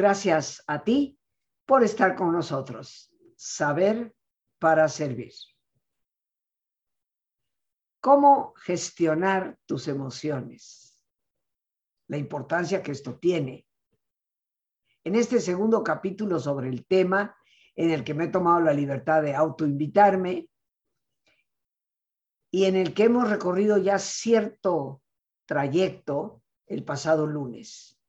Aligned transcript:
Gracias 0.00 0.64
a 0.66 0.82
ti 0.82 1.20
por 1.66 1.84
estar 1.84 2.16
con 2.16 2.32
nosotros. 2.32 3.12
Saber 3.36 4.16
para 4.58 4.88
servir. 4.88 5.34
¿Cómo 8.00 8.54
gestionar 8.54 9.58
tus 9.66 9.88
emociones? 9.88 10.98
La 12.08 12.16
importancia 12.16 12.82
que 12.82 12.92
esto 12.92 13.18
tiene. 13.18 13.66
En 15.04 15.16
este 15.16 15.38
segundo 15.38 15.84
capítulo 15.84 16.40
sobre 16.40 16.70
el 16.70 16.86
tema, 16.86 17.36
en 17.76 17.90
el 17.90 18.02
que 18.02 18.14
me 18.14 18.24
he 18.24 18.28
tomado 18.28 18.60
la 18.60 18.72
libertad 18.72 19.20
de 19.20 19.34
autoinvitarme 19.34 20.48
y 22.50 22.64
en 22.64 22.76
el 22.76 22.94
que 22.94 23.04
hemos 23.04 23.28
recorrido 23.28 23.76
ya 23.76 23.98
cierto 23.98 25.02
trayecto 25.44 26.42
el 26.66 26.84
pasado 26.84 27.26
lunes 27.26 27.99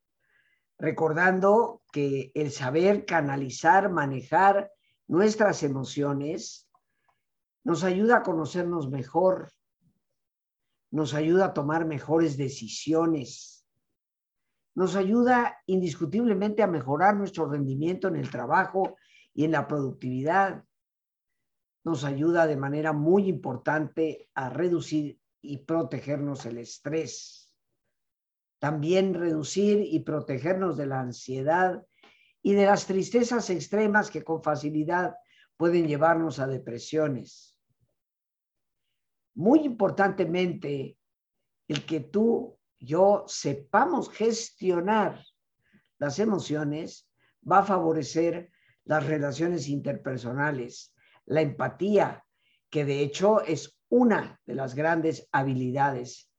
recordando 0.81 1.83
que 1.91 2.31
el 2.33 2.49
saber 2.49 3.05
canalizar, 3.05 3.91
manejar 3.91 4.71
nuestras 5.07 5.61
emociones 5.61 6.67
nos 7.63 7.83
ayuda 7.83 8.17
a 8.17 8.23
conocernos 8.23 8.89
mejor, 8.89 9.51
nos 10.89 11.13
ayuda 11.13 11.45
a 11.45 11.53
tomar 11.53 11.85
mejores 11.85 12.35
decisiones, 12.35 13.63
nos 14.73 14.95
ayuda 14.95 15.59
indiscutiblemente 15.67 16.63
a 16.63 16.67
mejorar 16.67 17.15
nuestro 17.15 17.45
rendimiento 17.47 18.07
en 18.07 18.15
el 18.15 18.31
trabajo 18.31 18.97
y 19.35 19.45
en 19.45 19.51
la 19.51 19.67
productividad, 19.67 20.63
nos 21.83 22.03
ayuda 22.03 22.47
de 22.47 22.57
manera 22.57 22.91
muy 22.91 23.27
importante 23.27 24.31
a 24.33 24.49
reducir 24.49 25.19
y 25.43 25.59
protegernos 25.59 26.47
el 26.47 26.57
estrés 26.57 27.40
también 28.61 29.15
reducir 29.15 29.87
y 29.91 30.01
protegernos 30.01 30.77
de 30.77 30.85
la 30.85 30.99
ansiedad 30.99 31.83
y 32.43 32.53
de 32.53 32.67
las 32.67 32.85
tristezas 32.85 33.49
extremas 33.49 34.11
que 34.11 34.23
con 34.23 34.43
facilidad 34.43 35.15
pueden 35.57 35.87
llevarnos 35.87 36.37
a 36.37 36.45
depresiones. 36.45 37.57
Muy 39.33 39.61
importantemente, 39.61 40.95
el 41.67 41.87
que 41.87 42.01
tú, 42.01 42.59
yo 42.79 43.23
sepamos 43.25 44.11
gestionar 44.11 45.25
las 45.97 46.19
emociones 46.19 47.09
va 47.51 47.59
a 47.59 47.65
favorecer 47.65 48.51
las 48.83 49.07
relaciones 49.07 49.69
interpersonales, 49.69 50.93
la 51.25 51.41
empatía, 51.41 52.23
que 52.69 52.85
de 52.85 52.99
hecho 53.01 53.41
es 53.41 53.75
una 53.89 54.39
de 54.45 54.53
las 54.53 54.75
grandes 54.75 55.27
habilidades 55.31 56.30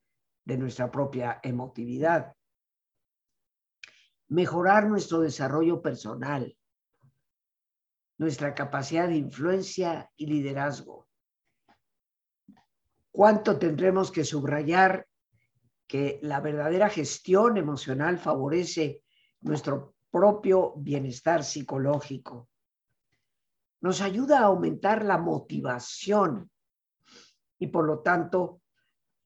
de 0.44 0.58
nuestra 0.58 0.90
propia 0.90 1.40
emotividad. 1.42 2.34
Mejorar 4.28 4.88
nuestro 4.88 5.20
desarrollo 5.20 5.82
personal, 5.82 6.56
nuestra 8.18 8.54
capacidad 8.54 9.08
de 9.08 9.16
influencia 9.16 10.10
y 10.16 10.26
liderazgo. 10.26 11.08
¿Cuánto 13.10 13.58
tendremos 13.58 14.10
que 14.10 14.24
subrayar 14.24 15.06
que 15.86 16.18
la 16.22 16.40
verdadera 16.40 16.88
gestión 16.88 17.58
emocional 17.58 18.18
favorece 18.18 19.02
nuestro 19.42 19.94
propio 20.10 20.74
bienestar 20.76 21.44
psicológico? 21.44 22.48
Nos 23.82 24.00
ayuda 24.00 24.38
a 24.38 24.44
aumentar 24.44 25.04
la 25.04 25.18
motivación 25.18 26.50
y 27.58 27.66
por 27.66 27.84
lo 27.84 27.98
tanto 27.98 28.61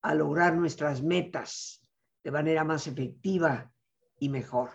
a 0.03 0.15
lograr 0.15 0.57
nuestras 0.57 1.03
metas 1.03 1.83
de 2.23 2.31
manera 2.31 2.65
más 2.65 2.87
efectiva 2.87 3.73
y 4.19 4.29
mejor. 4.29 4.71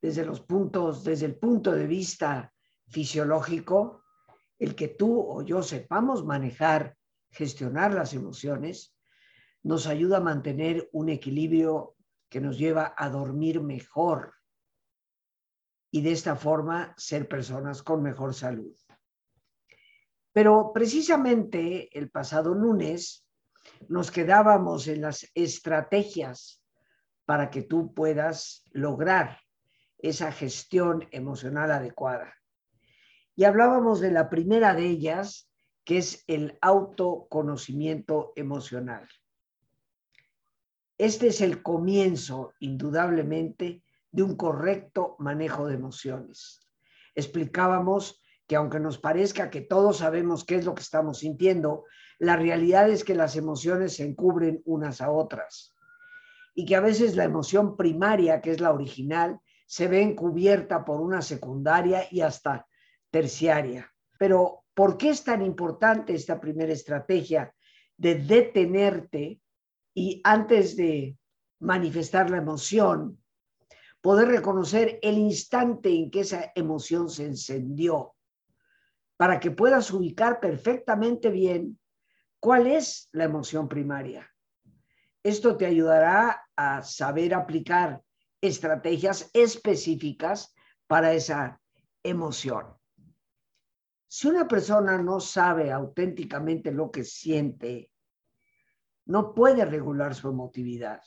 Desde 0.00 0.24
los 0.24 0.40
puntos, 0.40 1.04
desde 1.04 1.26
el 1.26 1.36
punto 1.36 1.72
de 1.72 1.86
vista 1.86 2.52
fisiológico, 2.86 4.04
el 4.58 4.74
que 4.74 4.88
tú 4.88 5.20
o 5.20 5.42
yo 5.42 5.62
sepamos 5.62 6.24
manejar, 6.24 6.96
gestionar 7.30 7.92
las 7.94 8.14
emociones, 8.14 8.96
nos 9.62 9.86
ayuda 9.86 10.18
a 10.18 10.22
mantener 10.22 10.88
un 10.92 11.08
equilibrio 11.08 11.96
que 12.28 12.40
nos 12.40 12.58
lleva 12.58 12.94
a 12.96 13.08
dormir 13.10 13.60
mejor 13.60 14.34
y 15.90 16.02
de 16.02 16.12
esta 16.12 16.36
forma 16.36 16.94
ser 16.96 17.28
personas 17.28 17.82
con 17.82 18.02
mejor 18.02 18.34
salud. 18.34 18.74
Pero 20.32 20.72
precisamente 20.72 21.96
el 21.96 22.10
pasado 22.10 22.54
lunes 22.54 23.27
nos 23.88 24.10
quedábamos 24.10 24.88
en 24.88 25.02
las 25.02 25.30
estrategias 25.34 26.62
para 27.24 27.50
que 27.50 27.62
tú 27.62 27.94
puedas 27.94 28.64
lograr 28.72 29.40
esa 29.98 30.32
gestión 30.32 31.06
emocional 31.10 31.70
adecuada. 31.70 32.34
Y 33.34 33.44
hablábamos 33.44 34.00
de 34.00 34.10
la 34.10 34.30
primera 34.30 34.74
de 34.74 34.86
ellas, 34.86 35.50
que 35.84 35.98
es 35.98 36.24
el 36.26 36.58
autoconocimiento 36.60 38.32
emocional. 38.36 39.08
Este 40.98 41.28
es 41.28 41.40
el 41.40 41.62
comienzo, 41.62 42.54
indudablemente, 42.58 43.84
de 44.10 44.22
un 44.22 44.36
correcto 44.36 45.16
manejo 45.18 45.66
de 45.66 45.74
emociones. 45.74 46.60
Explicábamos 47.14 48.20
que 48.46 48.56
aunque 48.56 48.80
nos 48.80 48.98
parezca 48.98 49.50
que 49.50 49.60
todos 49.60 49.98
sabemos 49.98 50.44
qué 50.44 50.56
es 50.56 50.64
lo 50.64 50.74
que 50.74 50.82
estamos 50.82 51.18
sintiendo, 51.18 51.84
la 52.18 52.36
realidad 52.36 52.90
es 52.90 53.04
que 53.04 53.14
las 53.14 53.36
emociones 53.36 53.96
se 53.96 54.04
encubren 54.04 54.62
unas 54.64 55.00
a 55.00 55.10
otras 55.10 55.74
y 56.54 56.64
que 56.64 56.74
a 56.74 56.80
veces 56.80 57.14
la 57.14 57.24
emoción 57.24 57.76
primaria, 57.76 58.40
que 58.40 58.50
es 58.50 58.60
la 58.60 58.72
original, 58.72 59.38
se 59.66 59.86
ve 59.86 60.02
encubierta 60.02 60.84
por 60.84 61.00
una 61.00 61.22
secundaria 61.22 62.06
y 62.10 62.20
hasta 62.20 62.66
terciaria. 63.10 63.92
Pero, 64.18 64.64
¿por 64.74 64.96
qué 64.96 65.10
es 65.10 65.22
tan 65.22 65.42
importante 65.42 66.14
esta 66.14 66.40
primera 66.40 66.72
estrategia 66.72 67.54
de 67.96 68.16
detenerte 68.16 69.40
y 69.94 70.20
antes 70.24 70.76
de 70.76 71.16
manifestar 71.60 72.30
la 72.30 72.38
emoción, 72.38 73.22
poder 74.00 74.28
reconocer 74.28 74.98
el 75.02 75.18
instante 75.18 75.90
en 75.90 76.10
que 76.10 76.20
esa 76.20 76.52
emoción 76.54 77.08
se 77.10 77.26
encendió, 77.26 78.14
para 79.16 79.40
que 79.40 79.50
puedas 79.50 79.90
ubicar 79.92 80.40
perfectamente 80.40 81.30
bien 81.30 81.78
¿Cuál 82.40 82.68
es 82.68 83.08
la 83.12 83.24
emoción 83.24 83.68
primaria? 83.68 84.30
Esto 85.22 85.56
te 85.56 85.66
ayudará 85.66 86.48
a 86.54 86.82
saber 86.82 87.34
aplicar 87.34 88.02
estrategias 88.40 89.28
específicas 89.34 90.54
para 90.86 91.12
esa 91.12 91.60
emoción. 92.04 92.76
Si 94.06 94.28
una 94.28 94.46
persona 94.46 95.02
no 95.02 95.18
sabe 95.18 95.72
auténticamente 95.72 96.70
lo 96.70 96.90
que 96.92 97.02
siente, 97.02 97.90
no 99.06 99.34
puede 99.34 99.64
regular 99.64 100.14
su 100.14 100.28
emotividad. 100.28 101.02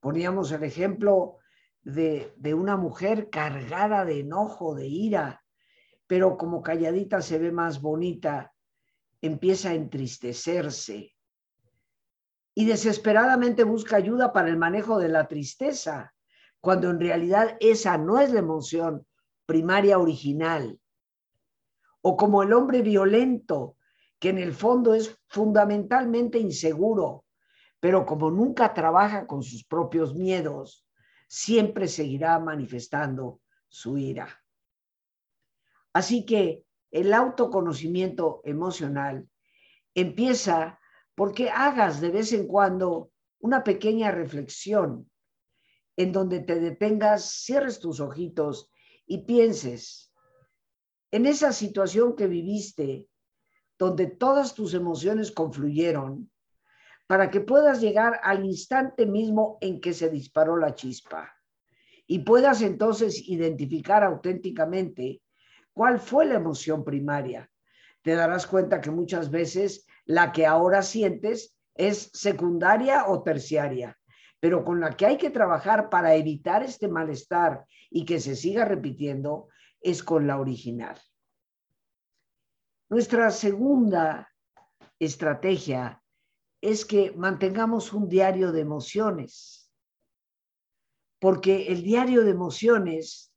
Poníamos 0.00 0.50
el 0.50 0.64
ejemplo 0.64 1.36
de, 1.82 2.34
de, 2.36 2.54
una 2.54 2.76
mujer 2.76 3.30
cargada 3.30 4.04
de 4.04 4.20
enojo, 4.20 4.74
de 4.74 4.88
ira, 4.88 5.44
pero 6.06 6.36
como 6.36 6.62
calladita 6.62 7.22
se 7.22 7.38
ve 7.38 7.52
más 7.52 7.80
bonita 7.80 8.52
empieza 9.22 9.70
a 9.70 9.74
entristecerse 9.74 11.14
y 12.54 12.64
desesperadamente 12.64 13.64
busca 13.64 13.96
ayuda 13.96 14.32
para 14.32 14.48
el 14.48 14.56
manejo 14.56 14.98
de 14.98 15.08
la 15.08 15.28
tristeza, 15.28 16.14
cuando 16.60 16.90
en 16.90 17.00
realidad 17.00 17.56
esa 17.60 17.96
no 17.96 18.18
es 18.18 18.32
la 18.32 18.40
emoción 18.40 19.06
primaria 19.46 19.98
original. 19.98 20.78
O 22.02 22.16
como 22.16 22.42
el 22.42 22.52
hombre 22.52 22.82
violento, 22.82 23.76
que 24.18 24.30
en 24.30 24.38
el 24.38 24.52
fondo 24.52 24.94
es 24.94 25.18
fundamentalmente 25.28 26.38
inseguro, 26.38 27.24
pero 27.78 28.04
como 28.04 28.30
nunca 28.30 28.74
trabaja 28.74 29.26
con 29.26 29.42
sus 29.42 29.64
propios 29.64 30.14
miedos, 30.14 30.86
siempre 31.28 31.88
seguirá 31.88 32.38
manifestando 32.38 33.40
su 33.68 33.96
ira. 33.96 34.28
Así 35.92 36.26
que 36.26 36.64
el 36.90 37.12
autoconocimiento 37.12 38.40
emocional 38.44 39.28
empieza 39.94 40.78
porque 41.14 41.50
hagas 41.50 42.00
de 42.00 42.10
vez 42.10 42.32
en 42.32 42.46
cuando 42.46 43.10
una 43.40 43.64
pequeña 43.64 44.10
reflexión 44.10 45.10
en 45.96 46.12
donde 46.12 46.40
te 46.40 46.58
detengas, 46.58 47.30
cierres 47.44 47.80
tus 47.80 48.00
ojitos 48.00 48.70
y 49.06 49.24
pienses 49.24 50.12
en 51.10 51.26
esa 51.26 51.52
situación 51.52 52.14
que 52.14 52.26
viviste, 52.26 53.08
donde 53.78 54.06
todas 54.06 54.54
tus 54.54 54.74
emociones 54.74 55.32
confluyeron, 55.32 56.30
para 57.06 57.30
que 57.30 57.40
puedas 57.40 57.80
llegar 57.80 58.20
al 58.22 58.44
instante 58.44 59.04
mismo 59.04 59.58
en 59.60 59.80
que 59.80 59.92
se 59.92 60.08
disparó 60.08 60.56
la 60.56 60.74
chispa 60.74 61.34
y 62.06 62.20
puedas 62.20 62.62
entonces 62.62 63.28
identificar 63.28 64.04
auténticamente 64.04 65.20
¿Cuál 65.80 65.98
fue 65.98 66.26
la 66.26 66.34
emoción 66.34 66.84
primaria? 66.84 67.50
Te 68.02 68.14
darás 68.14 68.46
cuenta 68.46 68.82
que 68.82 68.90
muchas 68.90 69.30
veces 69.30 69.86
la 70.04 70.30
que 70.30 70.44
ahora 70.44 70.82
sientes 70.82 71.56
es 71.74 72.10
secundaria 72.12 73.06
o 73.06 73.22
terciaria, 73.22 73.98
pero 74.40 74.62
con 74.62 74.78
la 74.78 74.94
que 74.94 75.06
hay 75.06 75.16
que 75.16 75.30
trabajar 75.30 75.88
para 75.88 76.14
evitar 76.16 76.62
este 76.62 76.86
malestar 76.86 77.64
y 77.88 78.04
que 78.04 78.20
se 78.20 78.36
siga 78.36 78.66
repitiendo 78.66 79.48
es 79.80 80.02
con 80.02 80.26
la 80.26 80.38
original. 80.38 81.00
Nuestra 82.90 83.30
segunda 83.30 84.28
estrategia 84.98 86.02
es 86.60 86.84
que 86.84 87.12
mantengamos 87.12 87.94
un 87.94 88.06
diario 88.06 88.52
de 88.52 88.60
emociones, 88.60 89.72
porque 91.18 91.68
el 91.68 91.82
diario 91.82 92.22
de 92.22 92.32
emociones 92.32 93.29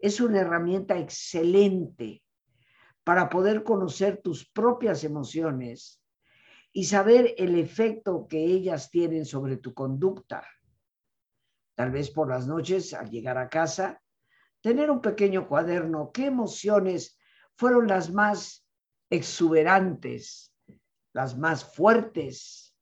es 0.00 0.20
una 0.20 0.40
herramienta 0.40 0.98
excelente 0.98 2.22
para 3.04 3.28
poder 3.28 3.62
conocer 3.62 4.20
tus 4.22 4.48
propias 4.48 5.04
emociones 5.04 6.02
y 6.72 6.84
saber 6.84 7.34
el 7.38 7.58
efecto 7.58 8.26
que 8.28 8.44
ellas 8.44 8.90
tienen 8.90 9.24
sobre 9.24 9.56
tu 9.56 9.74
conducta. 9.74 10.46
Tal 11.74 11.90
vez 11.90 12.10
por 12.10 12.28
las 12.28 12.46
noches, 12.46 12.94
al 12.94 13.10
llegar 13.10 13.38
a 13.38 13.48
casa, 13.48 14.00
tener 14.60 14.90
un 14.90 15.00
pequeño 15.00 15.48
cuaderno, 15.48 16.10
qué 16.12 16.26
emociones 16.26 17.18
fueron 17.56 17.88
las 17.88 18.12
más 18.12 18.66
exuberantes, 19.08 20.54
las 21.12 21.36
más 21.36 21.64
fuertes, 21.64 22.76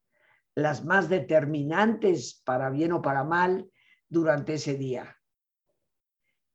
las 0.55 0.85
más 0.85 1.09
determinantes 1.09 2.43
para 2.45 2.71
bien 2.71 2.93
o 2.93 3.01
para 3.01 3.25
mal 3.25 3.71
durante 4.09 4.55
ese 4.55 4.75
día. 4.75 5.18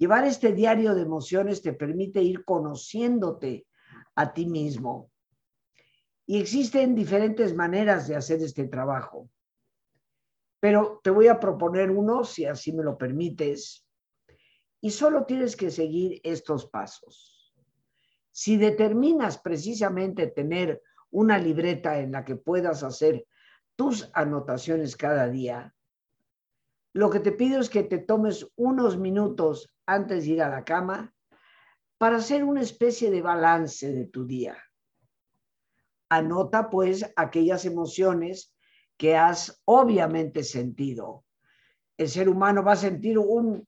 Llevar 0.03 0.25
este 0.25 0.51
diario 0.51 0.93
de 0.95 1.03
emociones 1.03 1.61
te 1.61 1.71
permite 1.71 2.21
ir 2.21 2.43
conociéndote 2.43 3.65
a 4.15 4.33
ti 4.33 4.45
mismo. 4.45 5.09
Y 6.25 6.41
existen 6.41 6.93
diferentes 6.93 7.55
maneras 7.55 8.09
de 8.09 8.17
hacer 8.17 8.41
este 8.41 8.67
trabajo. 8.67 9.29
Pero 10.59 10.99
te 11.01 11.09
voy 11.09 11.29
a 11.29 11.39
proponer 11.39 11.89
uno, 11.89 12.25
si 12.25 12.43
así 12.43 12.73
me 12.73 12.83
lo 12.83 12.97
permites, 12.97 13.87
y 14.81 14.91
solo 14.91 15.25
tienes 15.25 15.55
que 15.55 15.71
seguir 15.71 16.19
estos 16.25 16.65
pasos. 16.65 17.55
Si 18.29 18.57
determinas 18.57 19.37
precisamente 19.37 20.27
tener 20.27 20.81
una 21.11 21.37
libreta 21.37 21.97
en 21.99 22.11
la 22.11 22.25
que 22.25 22.35
puedas 22.35 22.83
hacer 22.83 23.25
tus 23.77 24.11
anotaciones 24.13 24.97
cada 24.97 25.29
día, 25.29 25.73
lo 26.93 27.09
que 27.09 27.19
te 27.19 27.31
pido 27.31 27.59
es 27.59 27.69
que 27.69 27.83
te 27.83 27.97
tomes 27.97 28.47
unos 28.55 28.97
minutos 28.97 29.73
antes 29.85 30.25
de 30.25 30.31
ir 30.31 30.41
a 30.43 30.49
la 30.49 30.63
cama 30.63 31.13
para 31.97 32.17
hacer 32.17 32.43
una 32.43 32.61
especie 32.61 33.09
de 33.09 33.21
balance 33.21 33.91
de 33.91 34.05
tu 34.05 34.25
día. 34.25 34.57
Anota 36.09 36.69
pues 36.69 37.03
aquellas 37.15 37.65
emociones 37.65 38.53
que 38.95 39.17
has 39.17 39.61
obviamente 39.65 40.43
sentido. 40.43 41.25
El 41.97 42.09
ser 42.09 42.29
humano 42.29 42.63
va 42.63 42.73
a 42.73 42.77
sentir 42.77 43.17
un 43.17 43.67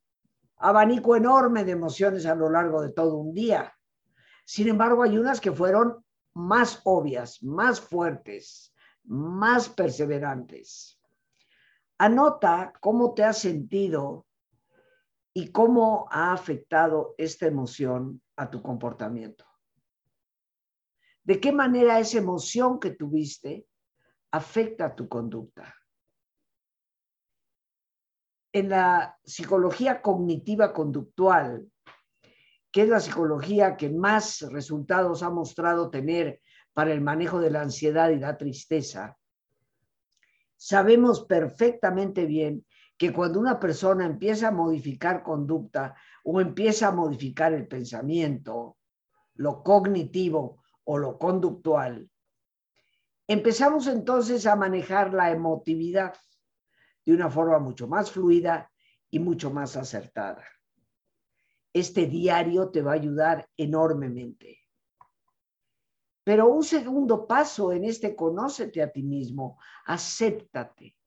abanico 0.58 1.16
enorme 1.16 1.64
de 1.64 1.72
emociones 1.72 2.28
a 2.28 2.36
lo 2.36 2.50
largo 2.50 2.82
de 2.82 2.92
todo 2.92 3.18
un 3.18 3.34
día. 3.34 3.74
Sin 4.46 4.68
embargo, 4.68 5.02
hay 5.02 5.18
unas 5.18 5.42
que 5.42 5.52
fueron 5.52 6.06
más 6.36 6.82
obvias, 6.84 7.42
más 7.42 7.82
fuertes, 7.82 8.72
más 9.04 9.70
perseverantes. 9.70 10.95
Anota 11.98 12.74
cómo 12.82 13.14
te 13.14 13.24
has 13.24 13.38
sentido 13.38 14.26
y 15.34 15.52
cómo 15.52 16.08
ha 16.12 16.34
afectado 16.34 17.16
esta 17.18 17.46
emoción 17.46 18.22
a 18.36 18.50
tu 18.50 18.62
comportamiento. 18.62 19.46
¿De 21.24 21.40
qué 21.40 21.52
manera 21.52 22.00
esa 22.00 22.18
emoción 22.18 22.80
que 22.80 22.92
tuviste 22.92 23.66
afecta 24.32 24.96
tu 24.96 25.08
conducta? 25.08 25.74
En 28.54 28.70
la 28.70 29.18
psicología 29.24 30.02
cognitiva 30.02 30.72
conductual, 30.74 31.70
que 32.72 32.84
es 32.84 32.90
la 32.90 33.00
psicología 33.00 33.76
que 33.76 33.90
más 33.90 34.42
resultados 34.52 35.24
ha 35.24 35.30
mostrado 35.30 35.90
tener 35.90 36.42
para 36.74 36.92
el 36.92 37.02
manejo 37.02 37.40
de 37.40 37.50
la 37.50 37.62
ansiedad 37.62 38.10
y 38.10 38.20
la 38.20 38.38
tristeza, 38.38 39.18
sabemos 40.66 41.24
perfectamente 41.26 42.26
bien 42.26 42.66
que 42.98 43.14
cuando 43.14 43.40
una 43.40 43.60
persona 43.60 44.04
empieza 44.04 44.48
a 44.48 44.52
modificar 44.52 45.22
conducta 45.22 45.94
o 46.24 46.42
empieza 46.42 46.88
a 46.88 46.92
modificar 46.92 47.54
el 47.54 47.68
pensamiento, 47.68 48.78
lo 49.36 49.62
cognitivo 49.62 50.64
o 50.86 50.98
lo 50.98 51.20
conductual, 51.20 52.10
empezamos 53.28 53.86
entonces 53.86 54.48
a 54.48 54.56
manejar 54.56 55.14
la 55.14 55.30
emotividad 55.30 56.16
de 57.06 57.14
una 57.14 57.30
forma 57.30 57.60
mucho 57.60 57.88
más 57.88 58.10
fluida 58.10 58.72
y 59.12 59.20
mucho 59.20 59.52
más 59.52 59.78
acertada. 59.78 60.48
Este 61.74 62.08
diario 62.08 62.72
te 62.72 62.82
va 62.82 62.94
a 62.94 62.96
ayudar 62.96 63.48
enormemente. 63.56 64.65
Pero 66.26 66.48
un 66.48 66.64
segundo 66.64 67.28
paso 67.28 67.72
en 67.72 67.86
este 67.86 68.16
conócete 68.16 68.82
a 68.82 68.92
ti 68.92 69.04
mismo, 69.04 69.60
acéptate 69.86 70.98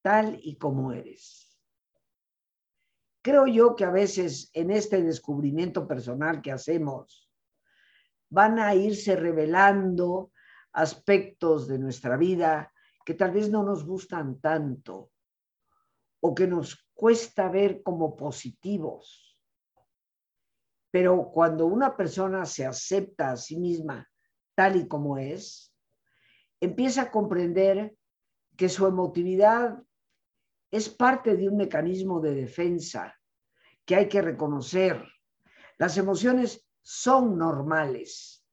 tal 0.00 0.38
y 0.40 0.56
como 0.56 0.92
eres. 0.92 1.58
Creo 3.20 3.48
yo 3.48 3.74
que 3.74 3.84
a 3.84 3.90
veces 3.90 4.48
en 4.54 4.70
este 4.70 5.02
descubrimiento 5.02 5.88
personal 5.88 6.40
que 6.40 6.52
hacemos, 6.52 7.28
van 8.30 8.60
a 8.60 8.72
irse 8.76 9.16
revelando 9.16 10.30
aspectos 10.72 11.66
de 11.66 11.80
nuestra 11.80 12.16
vida 12.16 12.72
que 13.04 13.14
tal 13.14 13.32
vez 13.32 13.50
no 13.50 13.64
nos 13.64 13.84
gustan 13.84 14.40
tanto 14.40 15.10
o 16.20 16.32
que 16.32 16.46
nos 16.46 16.86
cuesta 16.94 17.48
ver 17.48 17.82
como 17.82 18.14
positivos. 18.16 19.36
Pero 20.92 21.28
cuando 21.32 21.66
una 21.66 21.96
persona 21.96 22.46
se 22.46 22.64
acepta 22.64 23.32
a 23.32 23.36
sí 23.36 23.58
misma 23.58 24.08
tal 24.60 24.76
y 24.76 24.86
como 24.86 25.16
es, 25.16 25.74
empieza 26.60 27.00
a 27.00 27.10
comprender 27.10 27.96
que 28.58 28.68
su 28.68 28.86
emotividad 28.86 29.82
es 30.70 30.90
parte 30.90 31.34
de 31.34 31.48
un 31.48 31.56
mecanismo 31.56 32.20
de 32.20 32.34
defensa 32.34 33.18
que 33.86 33.96
hay 33.96 34.06
que 34.06 34.20
reconocer. 34.20 35.02
Las 35.78 35.96
emociones 35.96 36.68
son 36.82 37.38
normales 37.38 38.44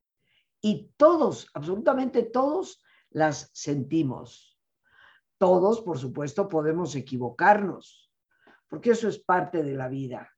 y 0.61 0.93
todos, 0.95 1.49
absolutamente 1.53 2.23
todos, 2.23 2.81
las 3.09 3.49
sentimos. 3.51 4.57
Todos, 5.37 5.81
por 5.81 5.97
supuesto, 5.97 6.47
podemos 6.47 6.95
equivocarnos, 6.95 8.13
porque 8.69 8.91
eso 8.91 9.09
es 9.09 9.19
parte 9.19 9.61
de 9.61 9.73
la 9.73 9.89
vida. 9.89 10.33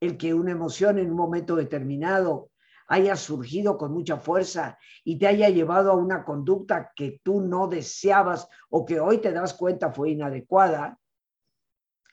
El 0.00 0.16
que 0.16 0.34
una 0.34 0.50
emoción 0.50 0.98
en 0.98 1.10
un 1.12 1.16
momento 1.16 1.54
determinado 1.54 2.50
haya 2.86 3.16
surgido 3.16 3.78
con 3.78 3.92
mucha 3.92 4.18
fuerza 4.18 4.78
y 5.04 5.18
te 5.18 5.26
haya 5.26 5.48
llevado 5.48 5.90
a 5.90 5.96
una 5.96 6.24
conducta 6.24 6.92
que 6.94 7.20
tú 7.22 7.40
no 7.40 7.68
deseabas 7.68 8.48
o 8.70 8.84
que 8.84 9.00
hoy 9.00 9.18
te 9.18 9.32
das 9.32 9.54
cuenta 9.54 9.92
fue 9.92 10.10
inadecuada, 10.10 11.00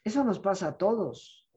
eso 0.04 0.24
nos 0.24 0.40
pasa 0.40 0.70
a 0.70 0.78
todos. 0.78 1.48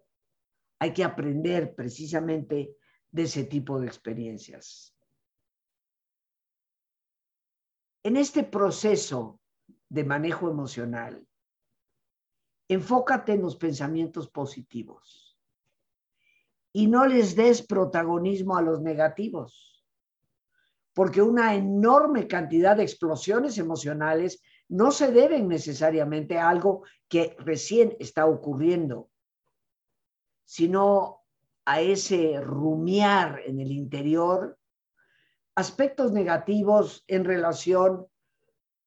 Hay 0.80 0.92
que 0.92 1.04
aprender 1.04 1.74
precisamente 1.74 2.76
de 3.10 3.22
ese 3.22 3.44
tipo 3.44 3.80
de 3.80 3.86
experiencias. 3.86 4.96
En 8.02 8.16
este 8.16 8.42
proceso 8.42 9.40
de 9.88 10.04
manejo 10.04 10.50
emocional, 10.50 11.26
enfócate 12.68 13.32
en 13.32 13.42
los 13.42 13.56
pensamientos 13.56 14.28
positivos 14.28 15.23
y 16.76 16.88
no 16.88 17.06
les 17.06 17.36
des 17.36 17.62
protagonismo 17.62 18.56
a 18.56 18.62
los 18.62 18.82
negativos, 18.82 19.86
porque 20.92 21.22
una 21.22 21.54
enorme 21.54 22.26
cantidad 22.26 22.76
de 22.76 22.82
explosiones 22.82 23.58
emocionales 23.58 24.42
no 24.68 24.90
se 24.90 25.12
deben 25.12 25.46
necesariamente 25.46 26.36
a 26.36 26.48
algo 26.48 26.82
que 27.08 27.36
recién 27.38 27.96
está 28.00 28.26
ocurriendo, 28.26 29.08
sino 30.44 31.22
a 31.64 31.80
ese 31.80 32.40
rumiar 32.40 33.40
en 33.46 33.60
el 33.60 33.70
interior 33.70 34.58
aspectos 35.54 36.10
negativos 36.10 37.04
en 37.06 37.24
relación 37.24 38.04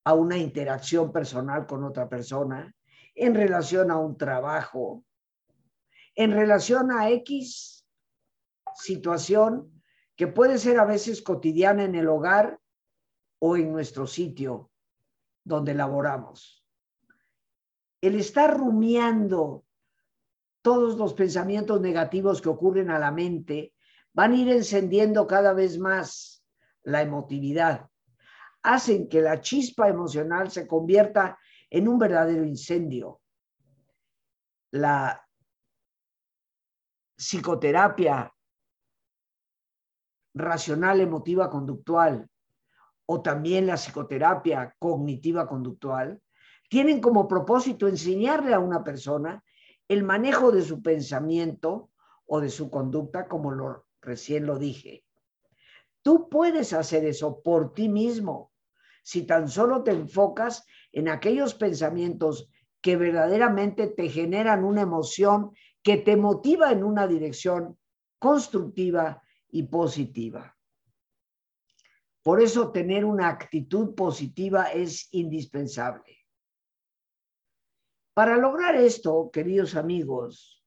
a 0.03 0.13
una 0.13 0.38
interacción 0.38 1.13
personal 1.13 1.65
con 1.65 1.86
otra 1.86 2.10
persona, 2.10 2.75
en 3.15 3.34
relación 3.34 3.91
a 3.91 3.98
un 3.98 4.17
trabajo, 4.17 5.06
en 6.15 6.34
relación 6.34 6.91
a 6.91 7.10
X 7.12 7.77
situación 8.78 9.82
que 10.16 10.28
puede 10.28 10.58
ser 10.58 10.80
a 10.80 10.86
veces 10.86 11.22
cotidiana 11.22 11.84
en 11.84 11.96
el 11.96 12.08
hogar 12.08 12.60
o 13.40 13.56
en 13.56 13.72
nuestro 13.72 14.08
sitio 14.08 14.72
donde 15.44 15.74
laboramos. 15.74 16.66
El 18.02 18.16
estar 18.16 18.58
rumiando 18.58 19.66
todos 20.62 20.98
los 20.98 21.14
pensamientos 21.14 21.80
negativos 21.82 22.42
que 22.42 22.50
ocurren 22.50 22.90
a 22.90 23.00
la 23.00 23.12
mente 23.12 23.74
van 24.14 24.34
a 24.34 24.36
ir 24.36 24.50
encendiendo 24.50 25.28
cada 25.28 25.54
vez 25.54 25.78
más 25.78 26.44
la 26.84 27.02
emotividad. 27.02 27.88
Hacen 28.64 29.08
que 29.08 29.22
la 29.22 29.40
chispa 29.40 29.88
emocional 29.88 30.52
se 30.52 30.68
convierta 30.68 31.38
en 31.70 31.88
un 31.88 32.00
verdadero 32.00 32.44
incendio 32.44 33.22
la 34.72 35.24
psicoterapia 37.16 38.32
racional 40.38 41.01
emotiva 41.01 41.50
conductual 41.50 42.29
o 43.06 43.22
también 43.22 43.67
la 43.67 43.75
psicoterapia 43.75 44.75
cognitiva 44.79 45.48
conductual, 45.48 46.22
tienen 46.70 47.00
como 47.00 47.27
propósito 47.27 47.88
enseñarle 47.88 48.53
a 48.53 48.60
una 48.60 48.84
persona 48.84 49.44
el 49.88 50.03
manejo 50.03 50.51
de 50.51 50.62
su 50.62 50.82
pensamiento 50.82 51.89
o 52.25 52.41
de 52.41 52.50
su 52.50 52.70
conducta, 52.70 53.27
como 53.27 53.51
lo, 53.51 53.86
recién 54.01 54.46
lo 54.46 54.60
dije. 54.60 55.06
Tú 56.01 56.29
puedes 56.29 56.74
hacer 56.74 57.06
eso 57.06 57.41
por 57.41 57.74
ti 57.74 57.88
mismo 57.88 58.51
si 59.03 59.24
tan 59.24 59.48
solo 59.48 59.84
te 59.84 59.91
enfocas 59.91 60.65
en 60.91 61.08
aquellos 61.08 61.53
pensamientos 61.53 62.50
que 62.82 62.98
verdaderamente 62.98 63.88
te 63.88 64.10
generan 64.10 64.65
una 64.65 64.82
emoción 64.82 65.51
que 65.82 65.96
te 65.96 66.17
motiva 66.17 66.72
en 66.72 66.84
una 66.84 67.08
dirección 67.08 67.77
constructiva 68.20 69.24
y 69.50 69.63
positiva. 69.63 70.56
Por 72.24 72.42
eso 72.42 72.72
tener 72.72 73.06
una 73.06 73.30
actitud 73.30 73.96
positiva 73.96 74.66
es 74.66 75.08
indispensable. 75.12 76.18
Para 78.13 78.36
lograr 78.36 78.75
esto, 78.75 79.30
queridos 79.32 79.75
amigos, 79.75 80.66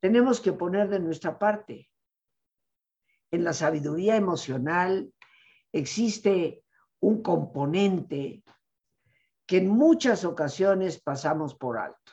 tenemos 0.00 0.40
que 0.40 0.52
poner 0.52 0.88
de 0.88 1.00
nuestra 1.00 1.38
parte. 1.38 1.90
En 3.30 3.44
la 3.44 3.52
sabiduría 3.52 4.16
emocional 4.16 5.12
existe 5.72 6.64
un 7.00 7.22
componente 7.22 8.42
que 9.46 9.58
en 9.58 9.68
muchas 9.68 10.24
ocasiones 10.24 11.00
pasamos 11.00 11.54
por 11.54 11.78
alto. 11.78 12.12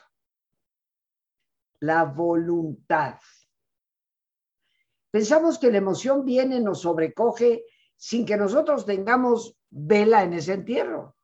La 1.80 2.04
voluntad. 2.04 3.18
Pensamos 5.12 5.58
que 5.58 5.70
la 5.70 5.76
emoción 5.76 6.24
viene, 6.24 6.58
nos 6.58 6.80
sobrecoge 6.80 7.66
sin 7.96 8.24
que 8.24 8.38
nosotros 8.38 8.86
tengamos 8.86 9.54
vela 9.68 10.22
en 10.22 10.32
ese 10.32 10.54
entierro. 10.54 11.14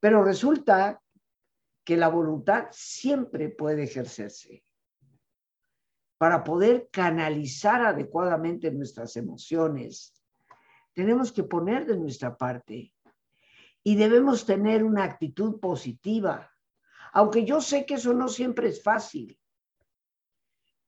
Pero 0.00 0.24
resulta 0.24 1.02
que 1.84 1.98
la 1.98 2.08
voluntad 2.08 2.68
siempre 2.72 3.50
puede 3.50 3.84
ejercerse 3.84 4.64
para 6.16 6.42
poder 6.42 6.88
canalizar 6.90 7.84
adecuadamente 7.84 8.70
nuestras 8.70 9.16
emociones. 9.16 10.14
Tenemos 10.94 11.32
que 11.32 11.44
poner 11.44 11.84
de 11.84 11.98
nuestra 11.98 12.38
parte 12.38 12.94
y 13.82 13.96
debemos 13.96 14.46
tener 14.46 14.82
una 14.82 15.04
actitud 15.04 15.60
positiva, 15.60 16.50
aunque 17.12 17.44
yo 17.44 17.60
sé 17.60 17.84
que 17.84 17.94
eso 17.94 18.14
no 18.14 18.28
siempre 18.28 18.68
es 18.68 18.82
fácil, 18.82 19.38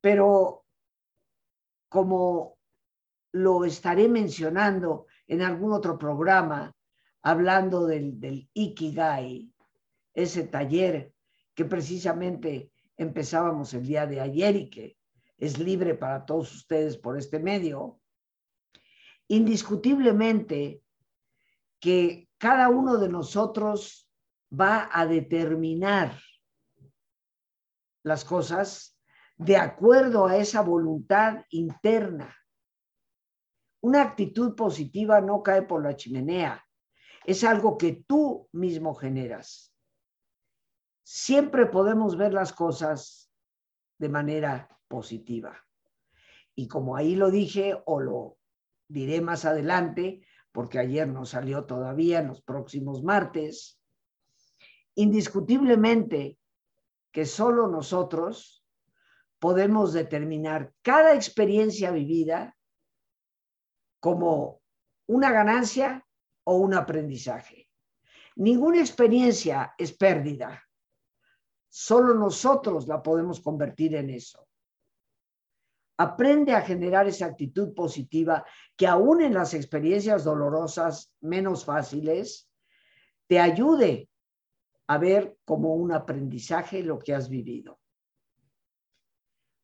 pero 0.01 0.65
como 1.88 2.59
lo 3.33 3.64
estaré 3.64 4.09
mencionando 4.09 5.07
en 5.26 5.42
algún 5.42 5.73
otro 5.73 5.99
programa, 5.99 6.75
hablando 7.23 7.87
del, 7.87 8.49
Ikigai, 8.52 9.52
ese 10.14 10.45
taller 10.45 11.12
que 11.54 11.64
precisamente 11.64 12.73
empezábamos 12.97 13.75
el 13.75 13.87
día 13.87 14.07
de 14.07 14.21
ayer 14.21 14.57
y 14.57 14.71
que 14.71 14.97
es 15.37 15.59
libre 15.59 15.95
para 15.95 16.25
todos 16.25 16.52
ustedes 16.54 16.97
por 16.97 17.16
este 17.16 17.38
medio, 17.38 18.00
indiscutiblemente 19.28 20.83
que 21.78 22.28
cada 22.38 22.68
uno 22.68 22.99
de 22.99 23.09
nosotros 23.09 24.09
va 24.52 24.88
a 24.92 25.07
determinar 25.07 26.18
las 28.02 28.25
cosas 28.25 28.98
de 29.38 29.57
acuerdo 29.57 30.26
a 30.26 30.37
esa 30.37 30.62
voluntad 30.62 31.45
interna. 31.50 32.37
Una 33.80 34.02
actitud 34.02 34.57
positiva 34.57 35.21
no 35.21 35.42
cae 35.42 35.62
por 35.62 35.83
la 35.83 35.95
chimenea, 35.95 36.64
es 37.25 37.45
algo 37.45 37.78
que 37.78 38.04
tú 38.07 38.49
mismo 38.52 38.95
generas. 38.95 39.73
Siempre 41.04 41.66
podemos 41.66 42.16
ver 42.16 42.35
las 42.35 42.52
cosas 42.52 43.30
de 43.99 44.09
manera 44.09 44.68
positiva. 44.88 45.57
Y 46.54 46.66
como 46.66 46.97
ahí 46.97 47.14
lo 47.14 47.30
dije 47.30 47.80
o 47.87 48.00
lo 48.00 48.38
diré 48.88 49.21
más 49.21 49.45
adelante, 49.45 50.26
porque 50.50 50.80
ayer 50.80 51.07
no 51.07 51.25
salió 51.25 51.64
todavía, 51.64 52.18
en 52.18 52.28
los 52.28 52.42
próximos 52.42 53.04
martes, 53.04 53.80
indiscutiblemente 54.97 56.38
que 57.12 57.25
solo 57.25 57.68
nosotros 57.68 58.58
podemos 59.38 59.92
determinar 59.92 60.73
cada 60.83 61.14
experiencia 61.14 61.90
vivida 61.90 62.57
como 64.00 64.61
una 65.07 65.30
ganancia 65.30 66.04
o 66.45 66.57
un 66.57 66.75
aprendizaje. 66.75 67.68
Ninguna 68.37 68.80
experiencia 68.80 69.75
es 69.78 69.92
pérdida. 69.92 70.62
Solo 71.68 72.14
nosotros 72.14 72.87
la 72.87 73.02
podemos 73.02 73.40
convertir 73.40 73.95
en 73.95 74.11
eso. 74.11 74.47
Aprende 75.99 76.54
a 76.54 76.62
generar 76.62 77.09
esa 77.09 77.26
actitud 77.26 77.75
positiva 77.75 78.45
que 78.76 78.87
aún 78.87 79.21
en 79.21 79.35
las 79.35 79.54
experiencias 79.54 80.25
dolorosas 80.25 81.12
menos 81.21 81.64
fáciles, 81.64 82.49
te 83.26 83.40
ayude 83.40 84.09
a 84.87 84.97
ver 84.97 85.37
como 85.45 85.75
un 85.75 85.92
aprendizaje 85.92 86.83
lo 86.83 86.99
que 86.99 87.14
has 87.14 87.28
vivido 87.28 87.80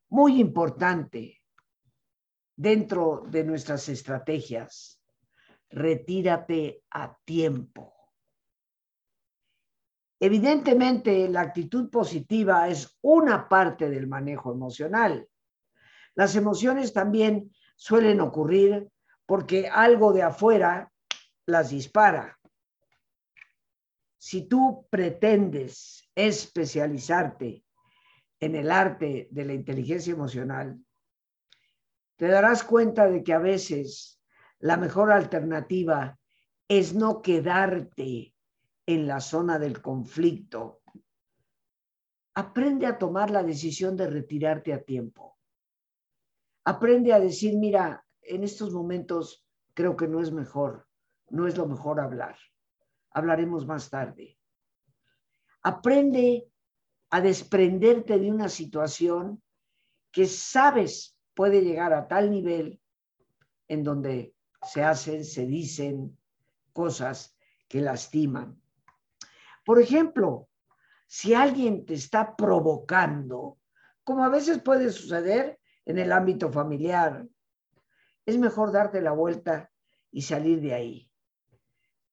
muy 0.09 0.39
importante 0.39 1.41
dentro 2.55 3.23
de 3.27 3.43
nuestras 3.43 3.89
estrategias. 3.89 5.01
Retírate 5.69 6.83
a 6.91 7.17
tiempo. 7.25 7.93
Evidentemente, 10.19 11.27
la 11.27 11.41
actitud 11.41 11.89
positiva 11.89 12.69
es 12.69 12.97
una 13.01 13.49
parte 13.49 13.89
del 13.89 14.07
manejo 14.07 14.53
emocional. 14.53 15.27
Las 16.15 16.35
emociones 16.35 16.93
también 16.93 17.53
suelen 17.75 18.21
ocurrir 18.21 18.87
porque 19.25 19.67
algo 19.67 20.13
de 20.13 20.23
afuera 20.23 20.91
las 21.45 21.71
dispara. 21.71 22.39
Si 24.17 24.47
tú 24.47 24.87
pretendes 24.89 26.09
especializarte 26.15 27.64
en 28.39 28.55
el 28.55 28.71
arte 28.71 29.27
de 29.31 29.45
la 29.45 29.53
inteligencia 29.53 30.13
emocional, 30.13 30.79
te 32.15 32.27
darás 32.27 32.63
cuenta 32.63 33.07
de 33.07 33.23
que 33.23 33.33
a 33.33 33.39
veces 33.39 34.21
la 34.59 34.77
mejor 34.77 35.11
alternativa 35.11 36.17
es 36.67 36.93
no 36.93 37.21
quedarte 37.21 38.33
en 38.85 39.07
la 39.07 39.19
zona 39.19 39.59
del 39.59 39.81
conflicto. 39.81 40.81
Aprende 42.35 42.85
a 42.85 42.97
tomar 42.97 43.29
la 43.29 43.43
decisión 43.43 43.95
de 43.95 44.09
retirarte 44.09 44.73
a 44.73 44.81
tiempo. 44.81 45.37
Aprende 46.63 47.13
a 47.13 47.19
decir, 47.19 47.55
mira, 47.57 48.05
en 48.21 48.43
estos 48.43 48.73
momentos 48.73 49.45
creo 49.73 49.95
que 49.95 50.07
no 50.07 50.21
es 50.21 50.31
mejor, 50.31 50.87
no 51.29 51.47
es 51.47 51.57
lo 51.57 51.67
mejor 51.67 51.99
hablar. 51.99 52.37
Hablaremos 53.11 53.65
más 53.65 53.89
tarde. 53.89 54.37
Aprende 55.61 56.49
a 57.15 57.21
desprenderte 57.21 58.19
de 58.19 58.29
una 58.29 58.49
situación 58.49 59.41
que 60.11 60.25
sabes 60.25 61.17
puede 61.33 61.61
llegar 61.61 61.93
a 61.93 62.09
tal 62.09 62.29
nivel 62.29 62.81
en 63.69 63.85
donde 63.85 64.35
se 64.61 64.83
hacen, 64.83 65.23
se 65.23 65.45
dicen 65.45 66.17
cosas 66.73 67.37
que 67.69 67.79
lastiman. 67.79 68.61
Por 69.63 69.79
ejemplo, 69.79 70.49
si 71.07 71.33
alguien 71.33 71.85
te 71.85 71.93
está 71.93 72.35
provocando, 72.35 73.59
como 74.03 74.25
a 74.25 74.29
veces 74.29 74.61
puede 74.61 74.91
suceder 74.91 75.57
en 75.85 75.99
el 75.99 76.11
ámbito 76.11 76.51
familiar, 76.51 77.25
es 78.25 78.37
mejor 78.37 78.73
darte 78.73 78.99
la 78.99 79.13
vuelta 79.13 79.71
y 80.11 80.23
salir 80.23 80.59
de 80.59 80.73
ahí. 80.73 81.11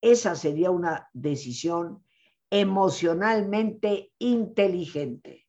Esa 0.00 0.36
sería 0.36 0.70
una 0.70 1.10
decisión 1.12 2.04
emocionalmente 2.54 4.12
inteligente. 4.18 5.48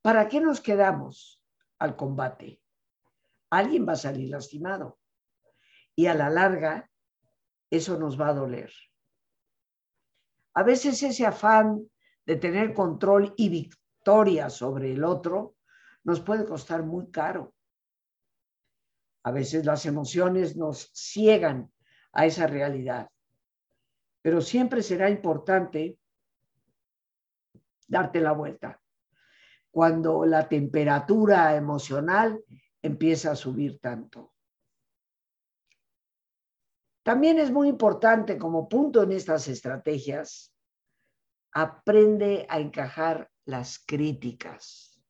¿Para 0.00 0.28
qué 0.28 0.40
nos 0.40 0.60
quedamos 0.60 1.42
al 1.80 1.96
combate? 1.96 2.62
Alguien 3.50 3.84
va 3.84 3.94
a 3.94 3.96
salir 3.96 4.30
lastimado 4.30 5.00
y 5.96 6.06
a 6.06 6.14
la 6.14 6.30
larga 6.30 6.88
eso 7.70 7.98
nos 7.98 8.18
va 8.18 8.28
a 8.28 8.34
doler. 8.34 8.72
A 10.54 10.62
veces 10.62 11.02
ese 11.02 11.26
afán 11.26 11.90
de 12.24 12.36
tener 12.36 12.72
control 12.72 13.34
y 13.36 13.48
victoria 13.48 14.50
sobre 14.50 14.92
el 14.92 15.02
otro 15.02 15.56
nos 16.04 16.20
puede 16.20 16.46
costar 16.46 16.84
muy 16.84 17.10
caro. 17.10 17.52
A 19.24 19.32
veces 19.32 19.66
las 19.66 19.86
emociones 19.86 20.56
nos 20.56 20.92
ciegan 20.94 21.72
a 22.12 22.26
esa 22.26 22.46
realidad 22.46 23.10
pero 24.28 24.42
siempre 24.42 24.82
será 24.82 25.08
importante 25.08 25.98
darte 27.86 28.20
la 28.20 28.32
vuelta. 28.32 28.78
Cuando 29.70 30.26
la 30.26 30.46
temperatura 30.46 31.56
emocional 31.56 32.44
empieza 32.82 33.30
a 33.30 33.36
subir 33.36 33.78
tanto. 33.80 34.34
También 37.02 37.38
es 37.38 37.50
muy 37.50 37.68
importante 37.68 38.36
como 38.36 38.68
punto 38.68 39.02
en 39.02 39.12
estas 39.12 39.48
estrategias, 39.48 40.54
aprende 41.52 42.44
a 42.50 42.60
encajar 42.60 43.30
las 43.46 43.78
críticas. 43.78 45.02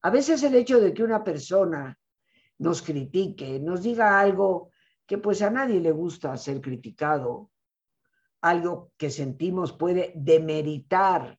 A 0.00 0.08
veces 0.08 0.42
el 0.44 0.54
hecho 0.54 0.80
de 0.80 0.94
que 0.94 1.02
una 1.02 1.22
persona 1.22 2.00
nos 2.56 2.80
critique, 2.80 3.60
nos 3.60 3.82
diga 3.82 4.18
algo 4.18 4.70
que 5.06 5.18
pues 5.18 5.42
a 5.42 5.50
nadie 5.50 5.78
le 5.78 5.92
gusta 5.92 6.34
ser 6.38 6.62
criticado, 6.62 7.51
algo 8.42 8.92
que 8.96 9.10
sentimos 9.10 9.72
puede 9.72 10.12
demeritar 10.14 11.38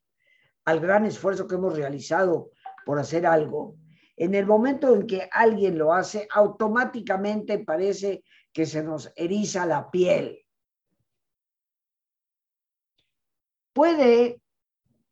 al 0.64 0.80
gran 0.80 1.04
esfuerzo 1.04 1.46
que 1.46 1.54
hemos 1.54 1.76
realizado 1.76 2.50
por 2.86 2.98
hacer 2.98 3.26
algo, 3.26 3.76
en 4.16 4.34
el 4.34 4.46
momento 4.46 4.94
en 4.94 5.06
que 5.06 5.28
alguien 5.30 5.76
lo 5.78 5.92
hace, 5.92 6.26
automáticamente 6.30 7.58
parece 7.58 8.24
que 8.52 8.64
se 8.64 8.82
nos 8.82 9.12
eriza 9.16 9.66
la 9.66 9.90
piel. 9.90 10.44
Puede 13.72 14.40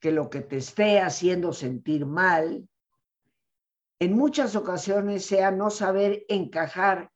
que 0.00 0.12
lo 0.12 0.30
que 0.30 0.40
te 0.40 0.56
esté 0.56 1.00
haciendo 1.00 1.52
sentir 1.52 2.06
mal, 2.06 2.68
en 3.98 4.12
muchas 4.14 4.56
ocasiones 4.56 5.26
sea 5.26 5.50
no 5.50 5.70
saber 5.70 6.24
encajar 6.28 7.10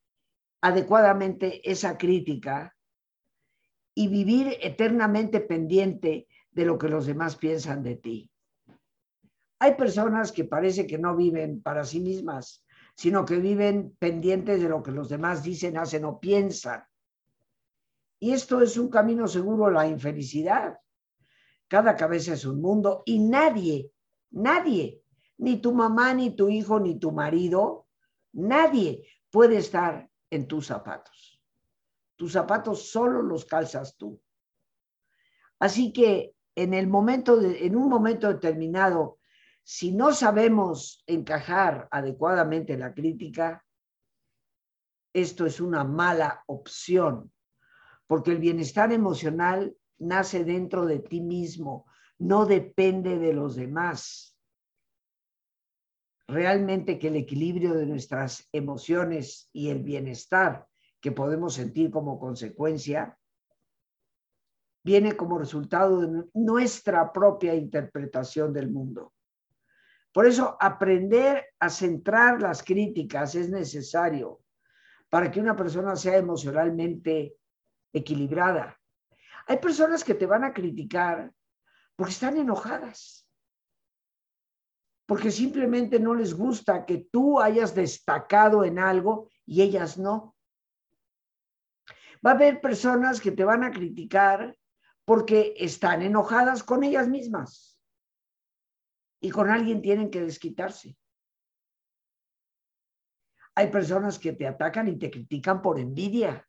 adecuadamente 0.61 1.68
esa 1.68 1.97
crítica 1.97 2.75
y 3.99 4.09
vivir 4.09 4.59
eternamente 4.61 5.41
pendiente 5.41 6.29
de 6.50 6.65
lo 6.67 6.76
que 6.76 6.88
los 6.88 7.07
demás 7.07 7.37
piensan 7.37 7.83
de 7.83 7.97
ti. 7.97 8.31
Hay 9.59 9.75
personas 9.75 10.33
que 10.33 10.45
parece 10.45 10.87
que 10.87 10.99
no 10.99 11.17
viven 11.17 11.62
para 11.62 11.83
sí 11.83 12.00
mismas, 12.00 12.62
sino 12.95 13.25
que 13.25 13.38
viven 13.38 13.97
pendientes 13.99 14.61
de 14.61 14.69
lo 14.69 14.83
que 14.83 14.91
los 14.91 15.09
demás 15.09 15.43
dicen, 15.43 15.79
hacen 15.79 16.05
o 16.05 16.21
piensan. 16.21 16.85
Y 18.21 18.33
esto 18.33 18.61
es 18.61 18.76
un 18.76 18.91
camino 18.91 19.26
seguro 19.26 19.67
a 19.67 19.71
la 19.71 19.88
infelicidad. 19.88 20.79
Cada 21.67 21.97
cabeza 21.97 22.35
es 22.35 22.45
un 22.45 22.61
mundo 22.61 23.03
y 23.07 23.19
nadie, 23.19 23.91
nadie, 24.31 25.00
ni 25.38 25.57
tu 25.57 25.73
mamá, 25.73 26.12
ni 26.12 26.37
tu 26.37 26.50
hijo, 26.50 26.79
ni 26.79 26.99
tu 26.99 27.12
marido, 27.12 27.87
nadie 28.35 29.09
puede 29.31 29.57
estar 29.57 30.11
en 30.29 30.47
tus 30.47 30.67
zapatos. 30.67 31.36
Tus 32.16 32.32
zapatos 32.32 32.90
solo 32.90 33.23
los 33.23 33.44
calzas 33.44 33.96
tú. 33.96 34.20
Así 35.58 35.92
que 35.92 36.35
en 36.54 36.75
el 36.75 36.87
momento 36.87 37.40
en 37.40 37.76
un 37.76 37.88
momento 37.88 38.28
determinado 38.28 39.18
si 39.68 39.90
no 39.90 40.12
sabemos 40.12 41.02
encajar 41.08 41.88
adecuadamente 41.90 42.78
la 42.78 42.94
crítica, 42.94 43.66
esto 45.12 45.44
es 45.44 45.61
una 45.61 45.82
mala 45.82 46.44
opción, 46.46 47.32
porque 48.06 48.30
el 48.30 48.38
bienestar 48.38 48.92
emocional 48.92 49.76
nace 49.99 50.44
dentro 50.44 50.87
de 50.87 51.00
ti 51.00 51.20
mismo, 51.20 51.85
no 52.16 52.46
depende 52.46 53.18
de 53.18 53.32
los 53.32 53.56
demás. 53.56 54.38
Realmente 56.29 56.96
que 56.96 57.09
el 57.09 57.16
equilibrio 57.16 57.74
de 57.74 57.87
nuestras 57.87 58.48
emociones 58.52 59.50
y 59.52 59.70
el 59.70 59.83
bienestar 59.83 60.68
que 61.07 61.12
podemos 61.12 61.55
sentir 61.55 61.88
como 61.88 62.19
consecuencia 62.19 63.16
viene 64.83 65.16
como 65.16 65.38
resultado 65.38 66.01
de 66.01 66.25
nuestra 66.35 67.12
propia 67.12 67.55
interpretación 67.55 68.53
del 68.53 68.73
mundo. 68.73 69.12
Por 70.12 70.27
eso 70.27 70.57
aprender 70.59 71.45
a 71.61 71.71
centrar 71.71 72.42
las 72.42 72.61
críticas 72.61 73.37
es 73.37 73.49
necesario 73.49 74.40
para 75.09 75.31
que 75.31 75.38
una 75.38 75.55
persona 75.55 75.95
sea 75.95 76.16
emocionalmente 76.16 77.37
equilibrada. 77.92 78.77
Hay 79.47 79.59
personas 79.59 80.03
que 80.03 80.14
te 80.14 80.27
van 80.27 80.42
a 80.42 80.53
criticar 80.53 81.33
porque 81.95 82.14
están 82.14 82.37
enojadas, 82.37 83.31
porque 85.07 85.31
simplemente 85.31 86.01
no 86.01 86.16
les 86.16 86.35
gusta 86.35 86.85
que 86.85 87.07
tú 87.12 87.40
hayas 87.40 87.77
destacado 87.77 88.64
en 88.64 88.81
algo 88.81 89.31
y 89.47 89.62
ellas 89.62 89.99
no. 89.99 90.36
Va 92.27 92.33
a 92.33 92.35
haber 92.35 92.61
personas 92.61 93.21
que 93.21 93.31
te 93.31 93.45
van 93.45 93.62
a 93.62 93.71
criticar 93.71 94.59
porque 95.05 95.55
están 95.57 96.03
enojadas 96.03 96.65
con 96.65 96.83
ellas 96.83 97.07
mismas 97.09 97.81
y 99.21 99.31
con 99.31 99.49
alguien 99.49 99.81
tienen 99.81 100.11
que 100.11 100.23
desquitarse. 100.23 100.99
Hay 103.55 103.71
personas 103.71 104.19
que 104.19 104.33
te 104.33 104.45
atacan 104.45 104.89
y 104.89 104.99
te 104.99 105.09
critican 105.09 105.62
por 105.62 105.79
envidia. 105.79 106.45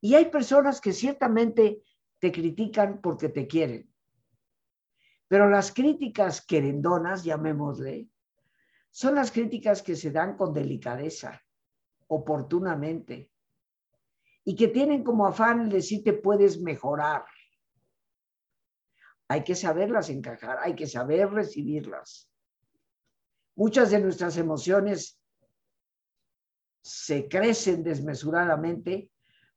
Y 0.00 0.14
hay 0.14 0.26
personas 0.26 0.80
que 0.80 0.92
ciertamente 0.92 1.82
te 2.20 2.30
critican 2.30 3.00
porque 3.00 3.30
te 3.30 3.48
quieren. 3.48 3.92
Pero 5.26 5.50
las 5.50 5.72
críticas 5.72 6.46
querendonas, 6.46 7.24
llamémosle, 7.24 8.08
son 8.92 9.16
las 9.16 9.32
críticas 9.32 9.82
que 9.82 9.96
se 9.96 10.12
dan 10.12 10.36
con 10.36 10.52
delicadeza, 10.52 11.42
oportunamente, 12.06 13.31
y 14.44 14.56
que 14.56 14.68
tienen 14.68 15.04
como 15.04 15.26
afán 15.26 15.62
el 15.62 15.68
decir 15.70 16.02
te 16.02 16.12
puedes 16.12 16.60
mejorar. 16.60 17.24
Hay 19.28 19.44
que 19.44 19.54
saberlas 19.54 20.10
encajar, 20.10 20.58
hay 20.60 20.74
que 20.74 20.86
saber 20.86 21.30
recibirlas. 21.30 22.30
Muchas 23.56 23.90
de 23.90 24.00
nuestras 24.00 24.36
emociones 24.36 25.20
se 26.82 27.28
crecen 27.28 27.82
desmesuradamente 27.82 29.10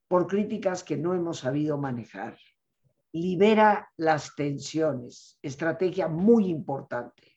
por 0.08 0.28
críticas 0.28 0.84
que 0.84 0.98
no 0.98 1.14
hemos 1.14 1.40
sabido 1.40 1.78
manejar. 1.78 2.38
Libera 3.12 3.92
las 3.98 4.36
tensiones, 4.36 5.40
estrategia 5.42 6.08
muy 6.08 6.48
importante. 6.48 7.36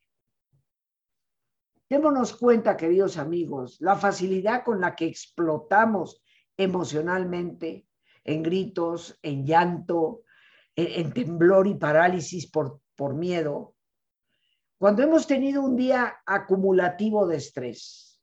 Démonos 1.88 2.36
cuenta, 2.36 2.76
queridos 2.76 3.16
amigos, 3.16 3.80
la 3.80 3.96
facilidad 3.96 4.62
con 4.64 4.80
la 4.80 4.94
que 4.94 5.06
explotamos 5.06 6.22
emocionalmente 6.58 7.86
en 8.24 8.42
gritos, 8.42 9.18
en 9.22 9.46
llanto, 9.46 10.22
en, 10.76 11.12
temblor 11.12 11.66
y 11.66 11.74
parálisis 11.74 12.50
por, 12.50 12.80
por 12.94 13.14
miedo, 13.14 13.74
cuando 14.76 15.02
hemos 15.02 15.26
tenido 15.26 15.62
un 15.62 15.76
día 15.76 16.18
acumulativo 16.26 17.26
de 17.26 17.36
estrés, 17.36 18.20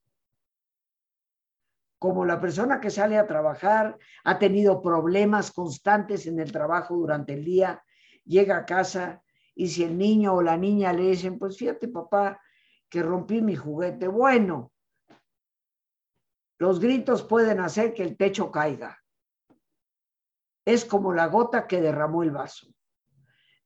como 1.98 2.24
la 2.24 2.40
persona 2.40 2.80
que 2.80 2.92
sale 2.92 3.18
a 3.18 3.26
trabajar 3.26 3.98
ha 4.24 4.38
tenido 4.38 4.82
problemas 4.82 5.52
constantes 5.52 6.28
en 6.28 6.40
el 6.40 6.52
trabajo 6.52 6.96
durante 6.96 7.34
el 7.34 7.44
día, 7.44 7.84
llega 8.26 8.58
a 8.58 8.66
casa 8.66 9.24
y 9.56 9.70
si 9.70 9.84
el 9.84 9.98
niño 9.98 10.36
o 10.36 10.42
la 10.42 10.58
niña 10.58 10.94
le 10.94 11.08
dicen, 11.08 11.40
pues 11.40 11.58
fíjate 11.58 11.88
papá, 11.88 12.40
que 12.90 13.02
rompí 13.02 13.42
mi 13.42 13.56
juguete, 13.56 14.08
bueno, 14.08 14.72
los 16.58 16.80
gritos 16.80 17.24
pueden 17.24 17.60
hacer 17.60 17.94
que 17.94 18.04
el 18.04 18.18
techo 18.18 18.52
caiga 18.52 19.00
es 20.66 20.84
como 20.84 21.14
la 21.14 21.28
gota 21.28 21.68
que 21.68 21.80
derramó 21.80 22.24
el 22.24 22.32
vaso. 22.32 22.68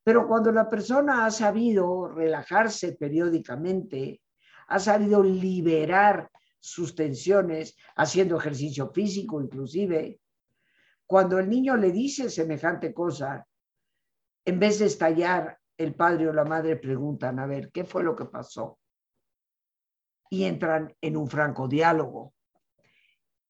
Pero 0.04 0.28
cuando 0.28 0.52
la 0.52 0.70
persona 0.70 1.26
ha 1.26 1.32
sabido 1.32 2.10
relajarse 2.10 2.94
periódicamente, 2.94 4.22
ha 4.68 4.80
sabido 4.80 5.24
liberar 5.24 6.30
sus 6.60 6.94
tensiones, 6.94 7.78
haciendo 7.96 8.38
ejercicio 8.38 8.92
físico 8.92 9.42
inclusive, 9.42 10.20
cuando 11.06 11.40
el 11.40 11.50
niño 11.50 11.78
le 11.78 11.92
dice 11.92 12.30
semejante 12.30 12.94
cosa, 12.94 13.48
en 14.46 14.60
vez 14.60 14.80
de 14.80 14.86
estallar, 14.86 15.58
el 15.78 15.96
padre 15.96 16.28
o 16.28 16.34
la 16.34 16.44
madre 16.44 16.76
preguntan, 16.76 17.40
a 17.40 17.48
ver, 17.48 17.72
¿qué 17.72 17.86
fue 17.86 18.04
lo 18.04 18.16
que 18.16 18.26
pasó? 18.26 18.78
Y 20.30 20.44
entran 20.44 20.94
en 21.00 21.16
un 21.16 21.30
franco 21.30 21.68
diálogo. 21.68 22.34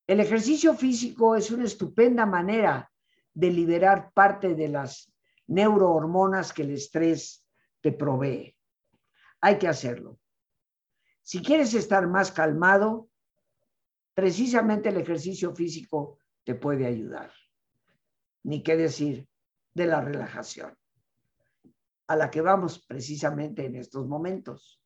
El 0.09 0.19
ejercicio 0.21 0.73
físico 0.73 1.35
es 1.35 1.51
una 1.51 1.65
estupenda 1.65 2.25
manera 2.25 2.91
de 3.31 3.51
liberar 3.51 4.11
parte 4.11 4.55
de 4.55 4.67
las 4.67 5.13
neurohormonas 5.45 6.51
que 6.51 6.63
el 6.63 6.71
estrés 6.71 7.45
te 7.79 7.91
provee. 7.91 8.57
Hay 9.39 9.59
que 9.59 9.67
hacerlo. 9.67 10.19
Si 11.21 11.43
quieres 11.43 11.75
estar 11.75 12.07
más 12.07 12.31
calmado, 12.31 13.07
precisamente 14.15 14.89
el 14.89 14.97
ejercicio 14.97 15.53
físico 15.53 16.17
te 16.43 16.55
puede 16.55 16.87
ayudar. 16.87 17.31
Ni 18.41 18.63
qué 18.63 18.77
decir 18.77 19.27
de 19.75 19.85
la 19.85 20.01
relajación, 20.01 20.75
a 22.07 22.15
la 22.15 22.31
que 22.31 22.41
vamos 22.41 22.83
precisamente 22.83 23.63
en 23.63 23.75
estos 23.75 24.07
momentos. 24.07 24.81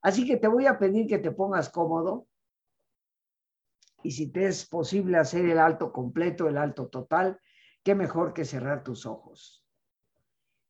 Así 0.00 0.24
que 0.24 0.36
te 0.36 0.46
voy 0.46 0.66
a 0.66 0.78
pedir 0.78 1.08
que 1.08 1.18
te 1.18 1.32
pongas 1.32 1.68
cómodo 1.70 2.28
y 4.06 4.12
si 4.12 4.28
te 4.28 4.46
es 4.46 4.64
posible 4.68 5.18
hacer 5.18 5.46
el 5.46 5.58
alto 5.58 5.92
completo, 5.92 6.46
el 6.46 6.58
alto 6.58 6.86
total, 6.86 7.40
qué 7.82 7.96
mejor 7.96 8.32
que 8.32 8.44
cerrar 8.44 8.84
tus 8.84 9.04
ojos. 9.04 9.66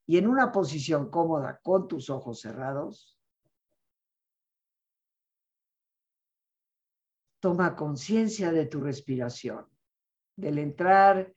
Y 0.07 0.17
en 0.17 0.27
una 0.27 0.53
posición 0.53 1.11
cómoda 1.11 1.61
con 1.63 1.87
tus 1.87 2.09
ojos 2.09 2.41
cerrados, 2.41 3.21
toma 7.39 7.77
conciencia 7.77 8.53
de 8.53 8.65
tu 8.65 8.81
respiración, 8.81 9.67
del 10.35 10.57
entrar 10.57 11.35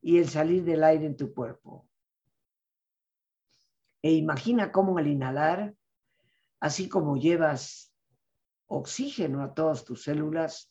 y 0.00 0.18
el 0.18 0.28
salir 0.28 0.62
del 0.62 0.84
aire 0.84 1.06
en 1.06 1.16
tu 1.16 1.34
cuerpo. 1.34 1.88
E 4.02 4.12
imagina 4.12 4.70
cómo 4.70 4.98
al 4.98 5.08
inhalar, 5.08 5.74
así 6.60 6.88
como 6.88 7.16
llevas 7.16 7.92
oxígeno 8.68 9.42
a 9.42 9.52
todas 9.52 9.84
tus 9.84 10.04
células, 10.04 10.70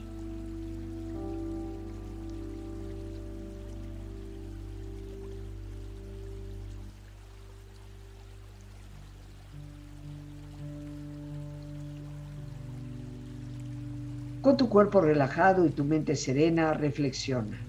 Con 14.41 14.57
tu 14.57 14.67
cuerpo 14.69 15.01
relajado 15.01 15.65
y 15.67 15.69
tu 15.69 15.83
mente 15.83 16.15
serena, 16.15 16.73
reflexiona. 16.73 17.59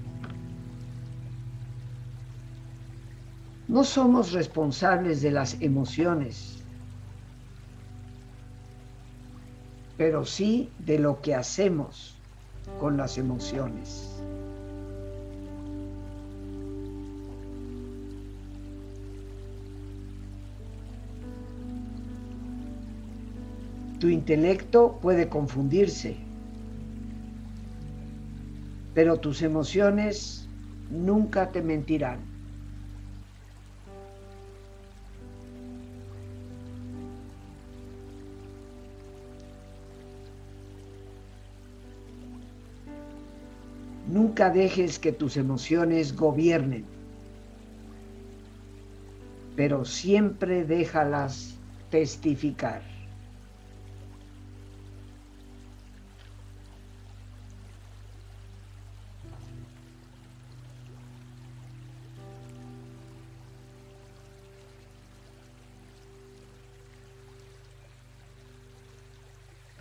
No 3.68 3.84
somos 3.84 4.32
responsables 4.32 5.20
de 5.20 5.32
las 5.32 5.60
emociones, 5.60 6.64
pero 9.98 10.24
sí 10.24 10.70
de 10.78 10.98
lo 10.98 11.20
que 11.20 11.34
hacemos 11.34 12.18
con 12.80 12.96
las 12.96 13.18
emociones. 13.18 14.08
Tu 24.00 24.08
intelecto 24.08 24.98
puede 25.00 25.28
confundirse, 25.28 26.31
pero 28.94 29.20
tus 29.20 29.42
emociones 29.42 30.52
nunca 30.90 31.50
te 31.50 31.62
mentirán. 31.62 32.32
Nunca 44.04 44.50
dejes 44.50 44.98
que 44.98 45.12
tus 45.12 45.36
emociones 45.36 46.14
gobiernen, 46.14 46.84
pero 49.56 49.84
siempre 49.84 50.64
déjalas 50.64 51.62
testificar. 51.88 52.91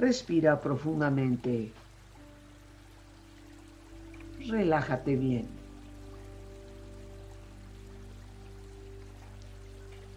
Respira 0.01 0.59
profundamente 0.59 1.71
relájate 4.47 5.15
bien. 5.15 5.47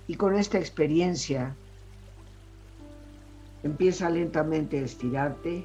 Y 0.07 0.15
con 0.15 0.35
esta 0.37 0.59
experiencia, 0.59 1.55
empieza 3.63 4.09
lentamente 4.09 4.79
a 4.79 4.85
estirarte. 4.85 5.65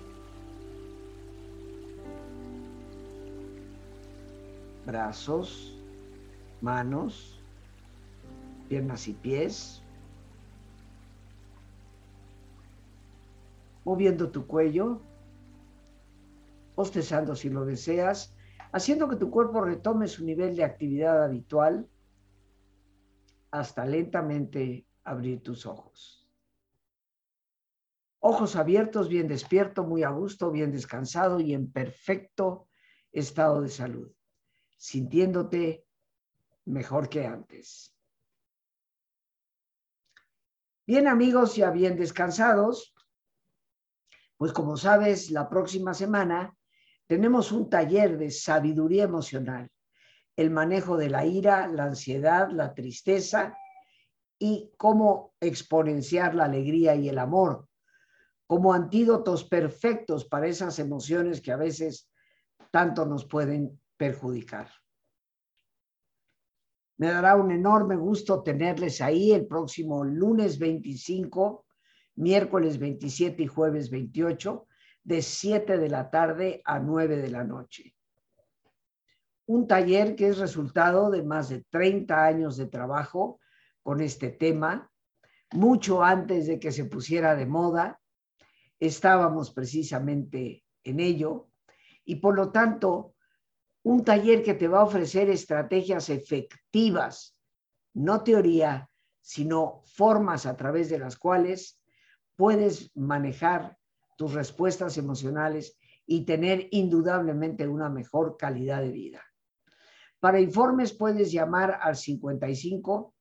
Brazos, 4.86 5.78
manos, 6.60 7.40
piernas 8.68 9.08
y 9.08 9.14
pies. 9.14 9.82
Moviendo 13.90 14.30
tu 14.30 14.46
cuello, 14.46 15.02
bostezando 16.76 17.36
si 17.36 17.50
lo 17.50 17.66
deseas 17.66 18.36
haciendo 18.72 19.10
que 19.10 19.16
tu 19.16 19.32
cuerpo 19.32 19.62
retome 19.62 20.08
su 20.08 20.24
nivel 20.24 20.56
de 20.56 20.64
actividad 20.64 21.24
habitual 21.24 21.90
hasta 23.50 23.88
lentamente 23.88 24.86
abrir 25.04 25.42
tus 25.42 25.66
ojos. 25.66 26.30
Ojos 28.20 28.56
abiertos, 28.56 29.10
bien 29.10 29.28
despierto, 29.28 29.84
muy 29.84 30.04
a 30.04 30.10
gusto, 30.10 30.52
bien 30.52 30.72
descansado 30.72 31.40
y 31.40 31.56
en 31.56 31.72
perfecto 31.72 32.68
estado 33.12 33.60
de 33.60 33.70
salud, 33.70 34.12
sintiéndote 34.78 35.84
mejor 36.66 37.10
que 37.10 37.26
antes. 37.26 37.92
Bien 40.86 41.08
amigos, 41.08 41.56
ya 41.56 41.72
bien 41.72 41.98
descansados, 41.98 42.94
pues 44.40 44.54
como 44.54 44.78
sabes, 44.78 45.32
la 45.32 45.50
próxima 45.50 45.94
semana 45.94 46.56
tenemos 47.08 47.52
un 47.52 47.70
taller 47.70 48.18
de 48.18 48.32
sabiduría 48.32 49.04
emocional, 49.04 49.70
el 50.38 50.50
manejo 50.50 50.96
de 50.96 51.10
la 51.10 51.26
ira, 51.26 51.68
la 51.68 51.84
ansiedad, 51.84 52.50
la 52.50 52.74
tristeza 52.74 53.58
y 54.40 54.72
cómo 54.78 55.34
exponenciar 55.42 56.36
la 56.36 56.46
alegría 56.46 56.96
y 56.96 57.10
el 57.10 57.20
amor 57.20 57.68
como 58.48 58.74
antídotos 58.74 59.44
perfectos 59.44 60.24
para 60.24 60.48
esas 60.48 60.80
emociones 60.80 61.42
que 61.42 61.52
a 61.52 61.58
veces 61.58 62.10
tanto 62.72 63.06
nos 63.06 63.26
pueden 63.26 63.78
perjudicar. 63.98 64.70
Me 66.98 67.08
dará 67.08 67.36
un 67.36 67.52
enorme 67.52 67.98
gusto 67.98 68.42
tenerles 68.42 69.02
ahí 69.02 69.34
el 69.34 69.48
próximo 69.48 70.06
lunes 70.06 70.58
25, 70.58 71.66
miércoles 72.20 72.80
27 72.80 73.44
y 73.44 73.48
jueves 73.48 73.90
28 73.90 74.68
de 75.04 75.22
7 75.22 75.78
de 75.78 75.90
la 75.90 76.10
tarde 76.10 76.62
a 76.66 76.80
9 76.80 77.16
de 77.16 77.30
la 77.30 77.46
noche. 77.46 77.96
Un 79.46 79.68
taller 79.68 80.16
que 80.16 80.28
es 80.28 80.38
resultado 80.38 81.10
de 81.10 81.24
más 81.24 81.48
de 81.48 81.64
30 81.70 82.26
años 82.26 82.58
de 82.58 82.68
trabajo 82.68 83.40
con 83.82 84.02
este 84.02 84.30
tema, 84.30 84.92
mucho 85.52 86.04
antes 86.04 86.46
de 86.46 86.60
que 86.60 86.74
se 86.74 86.86
pusiera 86.86 87.36
de 87.36 87.46
moda. 87.46 88.00
Estábamos 88.80 89.52
precisamente 89.52 90.66
en 90.84 91.00
ello 91.00 91.48
y 92.04 92.18
por 92.18 92.36
lo 92.36 92.52
tanto, 92.52 93.16
un 93.84 94.04
taller 94.04 94.44
que 94.44 94.56
te 94.56 94.68
va 94.68 94.82
a 94.82 94.84
ofrecer 94.84 95.30
estrategias 95.30 96.10
efectivas, 96.10 97.38
no 97.94 98.24
teoría, 98.24 98.90
sino 99.22 99.84
formas 99.86 100.46
a 100.46 100.58
través 100.58 100.90
de 100.90 101.00
las 101.00 101.18
cuales 101.18 101.79
puedes 102.40 102.96
manejar 102.96 103.78
tus 104.16 104.34
respuestas 104.34 104.98
emocionales 104.98 105.78
y 106.06 106.24
tener 106.24 106.70
indudablemente 106.72 107.68
una 107.68 107.90
mejor 107.90 108.38
calidad 108.38 108.82
de 108.82 108.92
vida. 108.92 109.22
Para 110.22 110.40
informes 110.40 110.94
puedes 110.94 111.34
llamar 111.34 111.80
al 111.82 111.98
55 111.98 113.14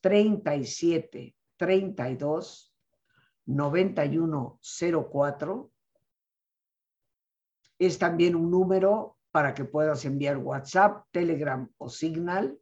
37 0.00 1.36
32 1.56 2.74
91 3.46 4.58
04. 5.12 5.70
Es 7.78 7.98
también 8.00 8.34
un 8.34 8.50
número 8.50 9.16
para 9.30 9.54
que 9.54 9.64
puedas 9.64 10.04
enviar 10.04 10.38
WhatsApp, 10.38 11.06
Telegram 11.12 11.70
o 11.78 11.88
Signal. 11.88 12.58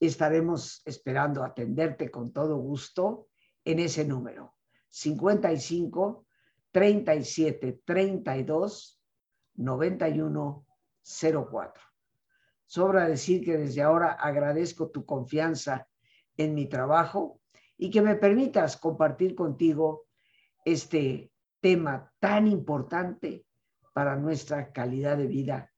Estaremos 0.00 0.82
esperando 0.84 1.44
atenderte 1.44 2.10
con 2.10 2.32
todo 2.32 2.56
gusto 2.56 3.28
en 3.64 3.78
ese 3.78 4.04
número. 4.04 4.56
55 4.92 6.26
37 6.70 7.80
32 7.84 9.02
91 9.54 10.66
04. 11.02 11.82
Sobra 12.66 13.08
decir 13.08 13.44
que 13.44 13.56
desde 13.56 13.82
ahora 13.82 14.12
agradezco 14.12 14.90
tu 14.90 15.04
confianza 15.04 15.88
en 16.36 16.54
mi 16.54 16.66
trabajo 16.66 17.40
y 17.76 17.90
que 17.90 18.02
me 18.02 18.16
permitas 18.16 18.76
compartir 18.76 19.34
contigo 19.34 20.06
este 20.64 21.32
tema 21.60 22.12
tan 22.18 22.46
importante 22.46 23.46
para 23.92 24.16
nuestra 24.16 24.72
calidad 24.72 25.16
de 25.16 25.26
vida 25.26 25.72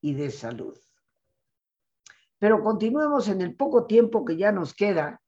y 0.00 0.14
de 0.14 0.30
salud. 0.30 0.76
Pero 2.38 2.62
continuemos 2.62 3.28
en 3.28 3.40
el 3.40 3.56
poco 3.56 3.86
tiempo 3.86 4.24
que 4.24 4.36
ya 4.36 4.52
nos 4.52 4.74
queda. 4.74 5.22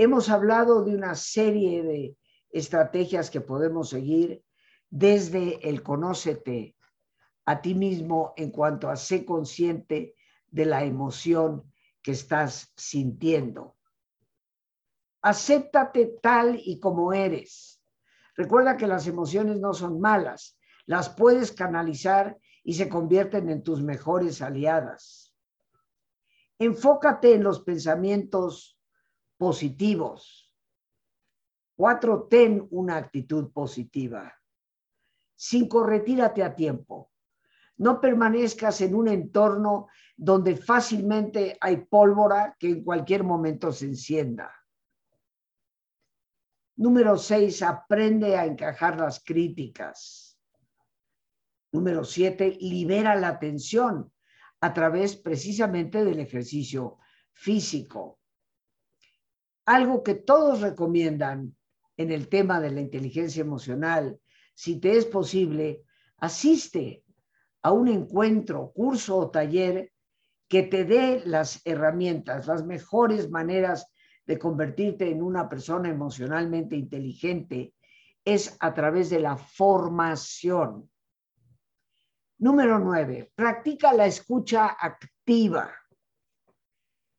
Hemos 0.00 0.28
hablado 0.28 0.84
de 0.84 0.94
una 0.94 1.16
serie 1.16 1.82
de 1.82 2.16
estrategias 2.50 3.30
que 3.30 3.40
podemos 3.40 3.90
seguir 3.90 4.44
desde 4.88 5.68
el 5.68 5.82
conócete 5.82 6.76
a 7.44 7.60
ti 7.60 7.74
mismo 7.74 8.32
en 8.36 8.52
cuanto 8.52 8.88
a 8.88 8.96
ser 8.96 9.24
consciente 9.24 10.14
de 10.46 10.66
la 10.66 10.84
emoción 10.84 11.72
que 12.00 12.12
estás 12.12 12.72
sintiendo. 12.76 13.76
Acéptate 15.20 16.18
tal 16.22 16.60
y 16.64 16.78
como 16.78 17.12
eres. 17.12 17.82
Recuerda 18.36 18.76
que 18.76 18.86
las 18.86 19.08
emociones 19.08 19.58
no 19.58 19.74
son 19.74 20.00
malas, 20.00 20.56
las 20.86 21.08
puedes 21.08 21.50
canalizar 21.50 22.38
y 22.62 22.74
se 22.74 22.88
convierten 22.88 23.50
en 23.50 23.64
tus 23.64 23.82
mejores 23.82 24.42
aliadas. 24.42 25.34
Enfócate 26.60 27.34
en 27.34 27.42
los 27.42 27.62
pensamientos 27.62 28.77
positivos. 29.38 30.52
Cuatro, 31.74 32.26
ten 32.28 32.66
una 32.70 32.96
actitud 32.96 33.52
positiva. 33.52 34.34
Cinco, 35.36 35.84
retírate 35.84 36.42
a 36.42 36.54
tiempo. 36.54 37.12
No 37.76 38.00
permanezcas 38.00 38.80
en 38.80 38.96
un 38.96 39.06
entorno 39.06 39.86
donde 40.16 40.56
fácilmente 40.56 41.56
hay 41.60 41.84
pólvora 41.84 42.56
que 42.58 42.70
en 42.70 42.82
cualquier 42.82 43.22
momento 43.22 43.70
se 43.70 43.86
encienda. 43.86 44.52
Número 46.74 47.16
seis, 47.16 47.62
aprende 47.62 48.36
a 48.36 48.44
encajar 48.44 48.98
las 48.98 49.22
críticas. 49.22 50.40
Número 51.70 52.04
siete, 52.04 52.56
libera 52.60 53.14
la 53.14 53.38
tensión 53.38 54.12
a 54.60 54.74
través 54.74 55.16
precisamente 55.16 56.04
del 56.04 56.18
ejercicio 56.18 56.98
físico. 57.32 58.17
Algo 59.68 60.02
que 60.02 60.14
todos 60.14 60.62
recomiendan 60.62 61.54
en 61.98 62.10
el 62.10 62.30
tema 62.30 62.58
de 62.58 62.70
la 62.70 62.80
inteligencia 62.80 63.42
emocional, 63.42 64.18
si 64.54 64.80
te 64.80 64.96
es 64.96 65.04
posible, 65.04 65.84
asiste 66.16 67.04
a 67.60 67.72
un 67.72 67.88
encuentro, 67.88 68.72
curso 68.72 69.18
o 69.18 69.30
taller 69.30 69.92
que 70.48 70.62
te 70.62 70.86
dé 70.86 71.20
las 71.26 71.60
herramientas, 71.66 72.46
las 72.46 72.64
mejores 72.64 73.28
maneras 73.28 73.92
de 74.24 74.38
convertirte 74.38 75.10
en 75.10 75.22
una 75.22 75.50
persona 75.50 75.90
emocionalmente 75.90 76.74
inteligente 76.74 77.74
es 78.24 78.56
a 78.60 78.72
través 78.72 79.10
de 79.10 79.20
la 79.20 79.36
formación. 79.36 80.90
Número 82.38 82.78
nueve, 82.78 83.32
practica 83.34 83.92
la 83.92 84.06
escucha 84.06 84.78
activa. 84.80 85.70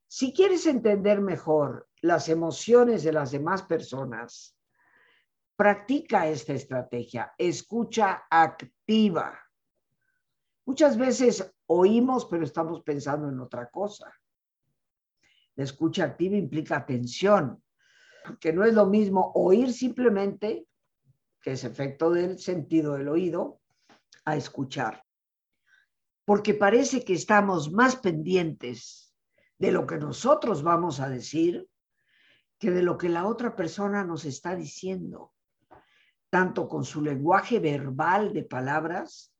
Si 0.08 0.34
quieres 0.34 0.66
entender 0.66 1.22
mejor 1.22 1.89
las 2.02 2.30
emociones 2.30 3.04
de 3.04 3.14
las 3.14 3.32
demás 3.32 3.64
personas, 3.64 4.56
practica 5.56 6.28
esta 6.28 6.54
estrategia, 6.54 7.34
escucha 7.38 8.24
activa. 8.30 9.38
Muchas 10.66 10.98
veces 10.98 11.54
oímos, 11.66 12.26
pero 12.26 12.44
estamos 12.44 12.82
pensando 12.82 13.28
en 13.28 13.40
otra 13.40 13.70
cosa. 13.70 14.14
La 15.56 15.64
escucha 15.64 16.06
activa 16.06 16.38
implica 16.38 16.78
atención, 16.78 17.62
que 18.40 18.54
no 18.54 18.64
es 18.64 18.74
lo 18.74 18.86
mismo 18.86 19.32
oír 19.36 19.74
simplemente, 19.74 20.66
que 21.42 21.54
es 21.54 21.64
efecto 21.64 22.12
del 22.12 22.40
sentido 22.40 22.94
del 22.94 23.10
oído, 23.10 23.60
a 24.26 24.36
escuchar 24.36 25.04
porque 26.30 26.54
parece 26.54 27.04
que 27.04 27.14
estamos 27.14 27.72
más 27.72 27.96
pendientes 27.96 29.16
de 29.58 29.72
lo 29.72 29.88
que 29.88 29.98
nosotros 29.98 30.62
vamos 30.62 31.00
a 31.00 31.10
decir 31.10 31.68
que 32.60 32.72
de 32.72 32.84
lo 32.84 32.98
que 32.98 33.10
la 33.10 33.26
otra 33.26 33.56
persona 33.56 34.04
nos 34.04 34.26
está 34.26 34.56
diciendo, 34.56 35.34
tanto 36.30 36.68
con 36.68 36.84
su 36.84 37.02
lenguaje 37.02 37.60
verbal 37.60 38.34
de 38.34 38.44
palabras 38.44 39.34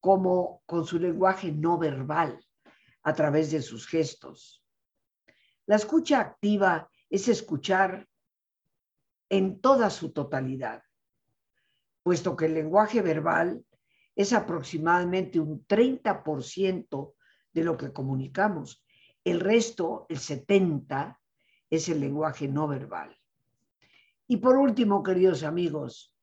como 0.00 0.62
con 0.66 0.86
su 0.86 0.98
lenguaje 0.98 1.50
no 1.50 1.78
verbal 1.78 2.38
a 3.02 3.14
través 3.14 3.50
de 3.50 3.62
sus 3.62 3.86
gestos. 3.88 4.62
La 5.64 5.76
escucha 5.76 6.20
activa 6.20 6.88
es 7.08 7.26
escuchar 7.28 8.06
en 9.28 9.60
toda 9.60 9.90
su 9.90 10.12
totalidad, 10.12 10.82
puesto 12.02 12.36
que 12.36 12.46
el 12.46 12.54
lenguaje 12.54 13.02
verbal 13.02 13.64
es 14.14 14.32
aproximadamente 14.32 15.40
un 15.40 15.66
30% 15.66 17.14
de 17.52 17.64
lo 17.64 17.76
que 17.76 17.92
comunicamos. 17.92 18.84
El 19.24 19.40
resto, 19.40 20.06
el 20.08 20.18
70%, 20.18 21.16
es 21.70 21.88
el 21.88 22.00
lenguaje 22.00 22.48
no 22.48 22.68
verbal. 22.68 23.16
Y 24.28 24.38
por 24.38 24.56
último, 24.56 25.02
queridos 25.02 25.42
amigos, 25.42 26.14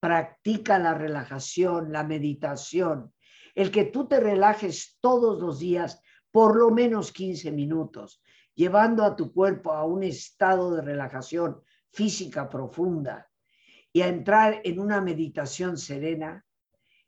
practica 0.00 0.78
la 0.78 0.94
relajación, 0.94 1.92
la 1.92 2.04
meditación, 2.04 3.12
el 3.54 3.70
que 3.70 3.84
tú 3.84 4.06
te 4.06 4.20
relajes 4.20 4.98
todos 5.00 5.40
los 5.40 5.58
días 5.58 6.00
por 6.30 6.56
lo 6.56 6.70
menos 6.70 7.12
15 7.12 7.50
minutos, 7.52 8.22
llevando 8.54 9.04
a 9.04 9.16
tu 9.16 9.32
cuerpo 9.32 9.72
a 9.72 9.84
un 9.84 10.02
estado 10.02 10.74
de 10.74 10.82
relajación 10.82 11.62
física 11.90 12.48
profunda 12.48 13.28
y 13.90 14.02
a 14.02 14.08
entrar 14.08 14.60
en 14.64 14.78
una 14.78 15.00
meditación 15.00 15.78
serena, 15.78 16.44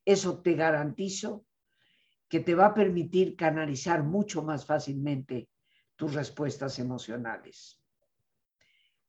eso 0.05 0.41
te 0.41 0.55
garantizo 0.55 1.45
que 2.29 2.41
te 2.41 2.55
va 2.55 2.67
a 2.67 2.75
permitir 2.75 3.37
canalizar 3.37 4.03
mucho 4.03 4.43
más 4.43 4.65
fácilmente 4.65 5.51
tus 5.97 6.15
respuestas 6.15 6.79
emocionales. 6.79 7.78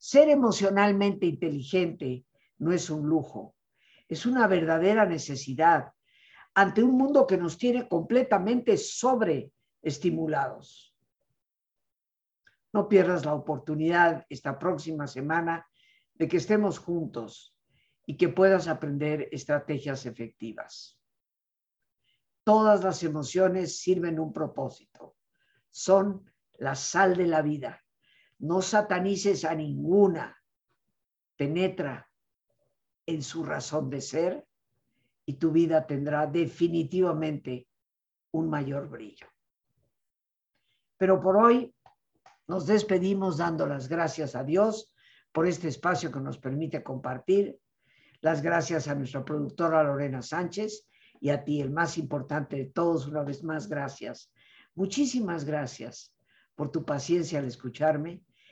Ser 0.02 0.30
emocionalmente 0.30 1.26
inteligente 1.26 2.26
no 2.58 2.72
es 2.72 2.90
un 2.90 3.06
lujo, 3.06 3.58
es 4.08 4.26
una 4.26 4.48
verdadera 4.48 5.06
necesidad 5.06 5.92
ante 6.54 6.82
un 6.82 6.98
mundo 6.98 7.28
que 7.28 7.36
nos 7.38 7.58
tiene 7.58 7.86
completamente 7.88 8.78
sobreestimulados. 8.78 10.96
No 12.72 12.88
pierdas 12.88 13.26
la 13.26 13.34
oportunidad 13.34 14.26
esta 14.30 14.58
próxima 14.58 15.06
semana 15.06 15.68
de 16.14 16.30
que 16.30 16.38
estemos 16.38 16.80
juntos 16.80 17.54
y 18.06 18.16
que 18.16 18.30
puedas 18.30 18.70
aprender 18.70 19.28
estrategias 19.32 20.06
efectivas. 20.06 20.98
Todas 22.46 22.86
las 22.86 23.04
emociones 23.04 23.80
sirven 23.80 24.18
un 24.18 24.32
propósito. 24.32 25.18
Son 25.70 26.32
la 26.58 26.76
sal 26.76 27.18
de 27.18 27.28
la 27.28 27.42
vida. 27.42 27.84
No 28.40 28.62
satanices 28.62 29.46
a 29.46 29.54
ninguna. 29.56 30.36
Penetra 31.36 32.10
en 33.06 33.22
su 33.22 33.44
razón 33.44 33.90
de 33.90 34.02
ser 34.02 34.46
y 35.26 35.34
tu 35.34 35.52
vida 35.52 35.86
tendrá 35.86 36.28
definitivamente 36.28 37.68
un 38.32 38.50
mayor 38.50 38.90
brillo. 38.90 39.28
Pero 40.98 41.22
por 41.22 41.38
hoy 41.38 41.74
nos 42.48 42.66
despedimos 42.66 43.38
dando 43.38 43.66
las 43.66 43.88
gracias 43.88 44.36
a 44.36 44.44
Dios 44.44 44.94
por 45.32 45.48
este 45.48 45.68
espacio 45.68 46.12
que 46.12 46.20
nos 46.20 46.38
permite 46.38 46.84
compartir 46.84 47.60
las 48.22 48.42
gracias 48.42 48.88
a 48.88 48.96
nuestra 48.96 49.24
productora 49.24 49.84
Lorena 49.84 50.22
Sánchez 50.22 50.88
y 51.22 51.30
a 51.30 51.44
ti, 51.44 51.62
el 51.62 51.72
más 51.72 51.98
importante 51.98 52.58
de 52.58 52.66
todos, 52.66 53.08
una 53.08 53.24
vez 53.24 53.44
más, 53.44 53.68
gracias. 53.68 54.32
Muchísimas 54.76 55.46
gracias 55.46 56.14
por 56.56 56.72
tu 56.72 56.86
paciencia 56.86 57.40
al 57.40 57.46
escucharme 57.46 58.22